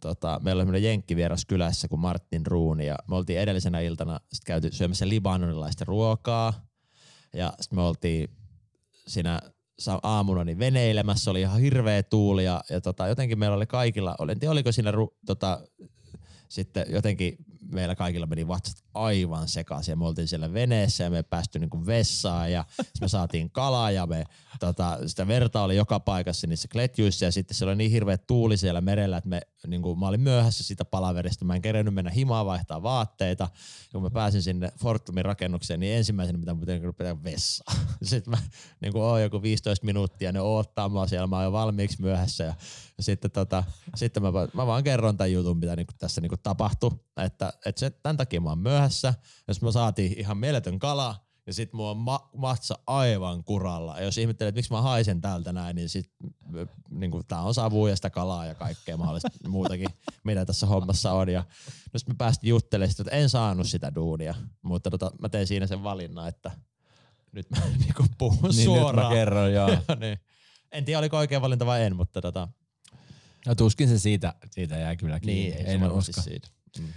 [0.00, 4.44] tota, meillä oli semmoinen jenkkivieras kylässä kuin Martin Ruuni ja me oltiin edellisenä iltana sit
[4.44, 6.66] käyty syömässä libanonilaista ruokaa.
[7.32, 8.30] Ja sitten me oltiin
[9.06, 9.40] siinä
[10.02, 14.40] aamuna niin veneilemässä, oli ihan hirveä tuuli ja, ja tota, jotenkin meillä oli kaikilla, en
[14.40, 15.60] tiedä oliko siinä ru, tota,
[16.48, 17.36] sitten jotenkin
[17.72, 22.52] meillä kaikilla meni vatsat aivan sekaisin me oltiin siellä veneessä ja me päästy niinku vessaan
[22.52, 22.64] ja
[23.00, 24.24] me saatiin kalaa ja me,
[24.60, 28.56] tota, sitä verta oli joka paikassa niissä kletjuissa ja sitten se oli niin hirveä tuuli
[28.56, 32.46] siellä merellä, että me, niinku, mä olin myöhässä sitä palaverista, mä en kerennyt mennä himaan
[32.46, 33.44] vaihtaa vaatteita.
[33.44, 37.74] Ja kun mä pääsin sinne Fortumin rakennukseen, niin ensimmäisenä mitä mä pitää pitää vessaa.
[38.02, 38.38] Sitten mä
[38.80, 42.54] niinku, oon joku 15 minuuttia, ne odottaa mua siellä, mä oon jo valmiiksi myöhässä ja
[42.98, 43.64] ja sitten, tota,
[43.96, 46.90] sitten mä, mä vaan kerron tämän jutun, mitä niinku tässä niinku tapahtui.
[47.16, 49.14] Että, että se, tämän takia mä oon myöhässä.
[49.48, 53.96] Jos mä saatiin ihan mieletön kala, ja sit mua on ma- matsa aivan kuralla.
[53.98, 56.12] Ja jos ihmettelee, että miksi mä haisen täältä näin, niin sit
[56.90, 59.88] niinku, tää on savua ja sitä kalaa ja kaikkea mahdollista muutakin,
[60.24, 61.28] mitä tässä hommassa on.
[61.28, 61.44] Ja
[61.92, 65.46] no sit me päästiin juttelemaan, sit, että en saanut sitä duunia, mutta tota, mä tein
[65.46, 66.50] siinä sen valinnan, että
[67.32, 68.96] nyt mä niinku puhun Niin suoraan.
[68.96, 69.68] nyt mä kerron, joo.
[70.00, 70.18] niin.
[70.72, 72.48] En tiedä, oliko oikea valinta vai en, mutta tota,
[73.46, 75.56] No tuskin se siitä, siitä jää kyllä kiinni.
[75.56, 76.20] niin, ei en usko.
[76.22, 76.48] siitä.
[76.78, 76.88] Mm.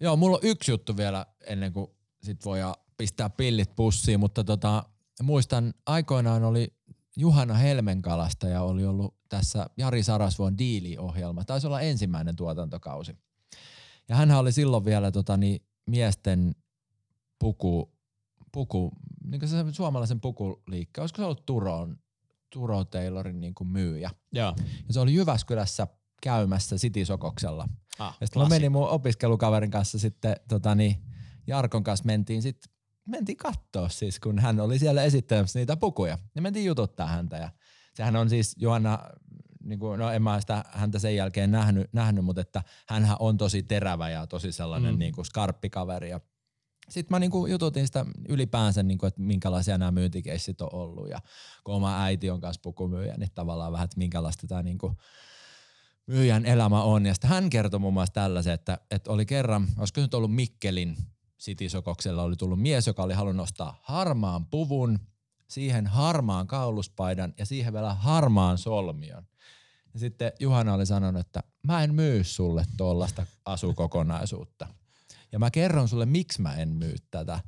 [0.00, 1.90] Joo, mulla on yksi juttu vielä ennen kuin
[2.22, 2.58] sit voi
[2.96, 4.84] pistää pillit pussiin, mutta tota,
[5.22, 6.74] muistan aikoinaan oli
[7.16, 11.44] Juhana Helmenkalasta ja oli ollut tässä Jari Sarasvuon diili-ohjelma.
[11.44, 13.18] Taisi olla ensimmäinen tuotantokausi.
[14.08, 16.54] Ja hän oli silloin vielä tota, niin, miesten
[17.38, 17.92] puku,
[18.52, 18.92] puku
[19.24, 21.98] niin se suomalaisen pukuliikkeen, olisiko se ollut Turon,
[22.50, 24.10] Turo Taylorin niin kuin myyjä.
[24.32, 24.54] Joo.
[24.88, 25.86] Ja se oli Jyväskylässä
[26.20, 27.68] käymässä City-sokoksella.
[27.98, 30.96] Ah, Ja sitten mä menin mun opiskelukaverin kanssa sitten tota niin,
[31.46, 32.56] Jarkon kanssa mentiin sit,
[33.06, 36.18] mentiin kattoo siis, kun hän oli siellä esittämässä niitä pukuja.
[36.34, 37.50] Ja mentiin jututtaa häntä ja
[37.94, 38.98] sehän on siis Johanna,
[39.64, 43.36] niin kuin, no en mä sitä häntä sen jälkeen nähnyt, nähnyt mutta että hänhän on
[43.36, 44.98] tosi terävä ja tosi sellainen Mm.
[44.98, 46.20] niin kuin skarppikaveri ja
[46.88, 51.08] sitten mä niinku jututin sitä ylipäänsä, niinku, että minkälaisia nämä myyntikeissit on ollut.
[51.08, 51.18] Ja
[51.64, 54.96] kun oma äiti on kanssa pukumyyjä, niin tavallaan vähän, että minkälaista tämä niinku
[56.10, 57.06] myyjän elämä on.
[57.06, 60.96] Ja sitten hän kertoi muun muassa tällaisen, että, että oli kerran, olisiko nyt ollut Mikkelin
[61.40, 64.98] City-sokoksella oli tullut mies, joka oli halunnut ostaa harmaan puvun,
[65.48, 69.26] siihen harmaan kauluspaidan ja siihen vielä harmaan solmion.
[69.94, 74.66] Ja sitten Juhana oli sanonut, että mä en myy sulle tuollaista asukokonaisuutta.
[75.32, 77.40] Ja mä kerron sulle, miksi mä en myy tätä.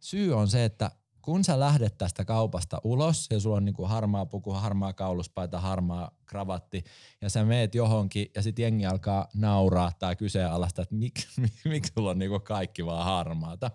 [0.00, 0.90] Syy on se, että
[1.26, 6.10] kun sä lähdet tästä kaupasta ulos ja sulla on niinku harmaa puku, harmaa kauluspaita, harmaa
[6.26, 6.84] kravatti
[7.20, 11.86] ja sä meet johonkin ja sit jengi alkaa nauraa tai kyseenalaista, että miksi mik, mik
[11.94, 13.70] sulla on niinku kaikki vaan harmaata.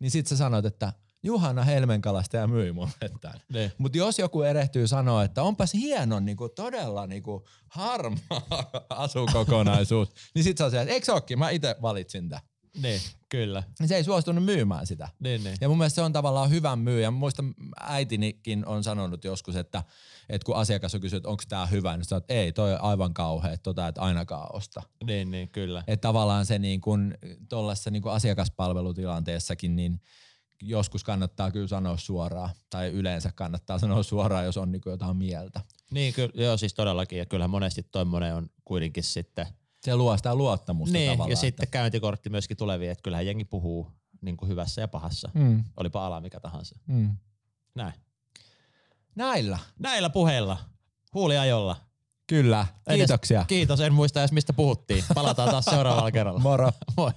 [0.00, 3.40] Niin sit sä sanot, että Juhana Helmenkalasta ja myi mulle tämän.
[3.52, 3.72] Niin.
[3.78, 10.58] Mutta jos joku erehtyy sanoa, että onpas hieno niinku, todella niinku, harmaa asukokonaisuus, niin sit
[10.58, 12.51] sä oot että eikö se ookin, mä itse valitsin tämän.
[12.76, 13.62] Niin, kyllä.
[13.80, 15.08] Niin se ei suostunut myymään sitä.
[15.18, 15.56] Niin, niin.
[15.60, 17.10] Ja mun mielestä se on tavallaan hyvä myyjä.
[17.10, 19.82] Mä muistan äitinikin on sanonut joskus, että,
[20.28, 22.80] että kun asiakas on kysynyt, että onko tämä hyvä, niin sä että ei, toi on
[22.80, 24.82] aivan kauhea, tota et ainakaan osta.
[25.06, 25.84] Niin, niin, kyllä.
[25.86, 27.14] Että tavallaan se niin kun,
[27.48, 30.00] tuollaisessa niin kun asiakaspalvelutilanteessakin, niin
[30.62, 35.60] joskus kannattaa kyllä sanoa suoraan, tai yleensä kannattaa sanoa suoraan, jos on niin jotain mieltä.
[35.90, 37.18] Niin, kyllä, joo, siis todellakin.
[37.18, 39.46] Ja kyllähän monesti tommonen on kuitenkin sitten–
[39.84, 41.30] se luo sitä luottamusta niin, tavallaan.
[41.30, 45.30] ja sitten käyntikortti myöskin tuleviin, että kyllähän jengi puhuu niin kuin hyvässä ja pahassa.
[45.34, 45.64] mm.
[45.76, 46.78] Olipa ala mikä tahansa.
[46.86, 47.16] Mm.
[47.74, 47.92] Näin.
[49.14, 49.58] Näillä.
[49.78, 50.58] Näillä puheilla.
[51.14, 51.76] Huuliajolla.
[52.26, 52.66] Kyllä.
[52.94, 53.38] Kiitoksia.
[53.38, 55.04] Edes, kiitos, en muista edes mistä puhuttiin.
[55.14, 56.40] Palataan taas seuraavalla kerralla.
[56.40, 56.70] Moro.
[56.96, 57.10] Moi.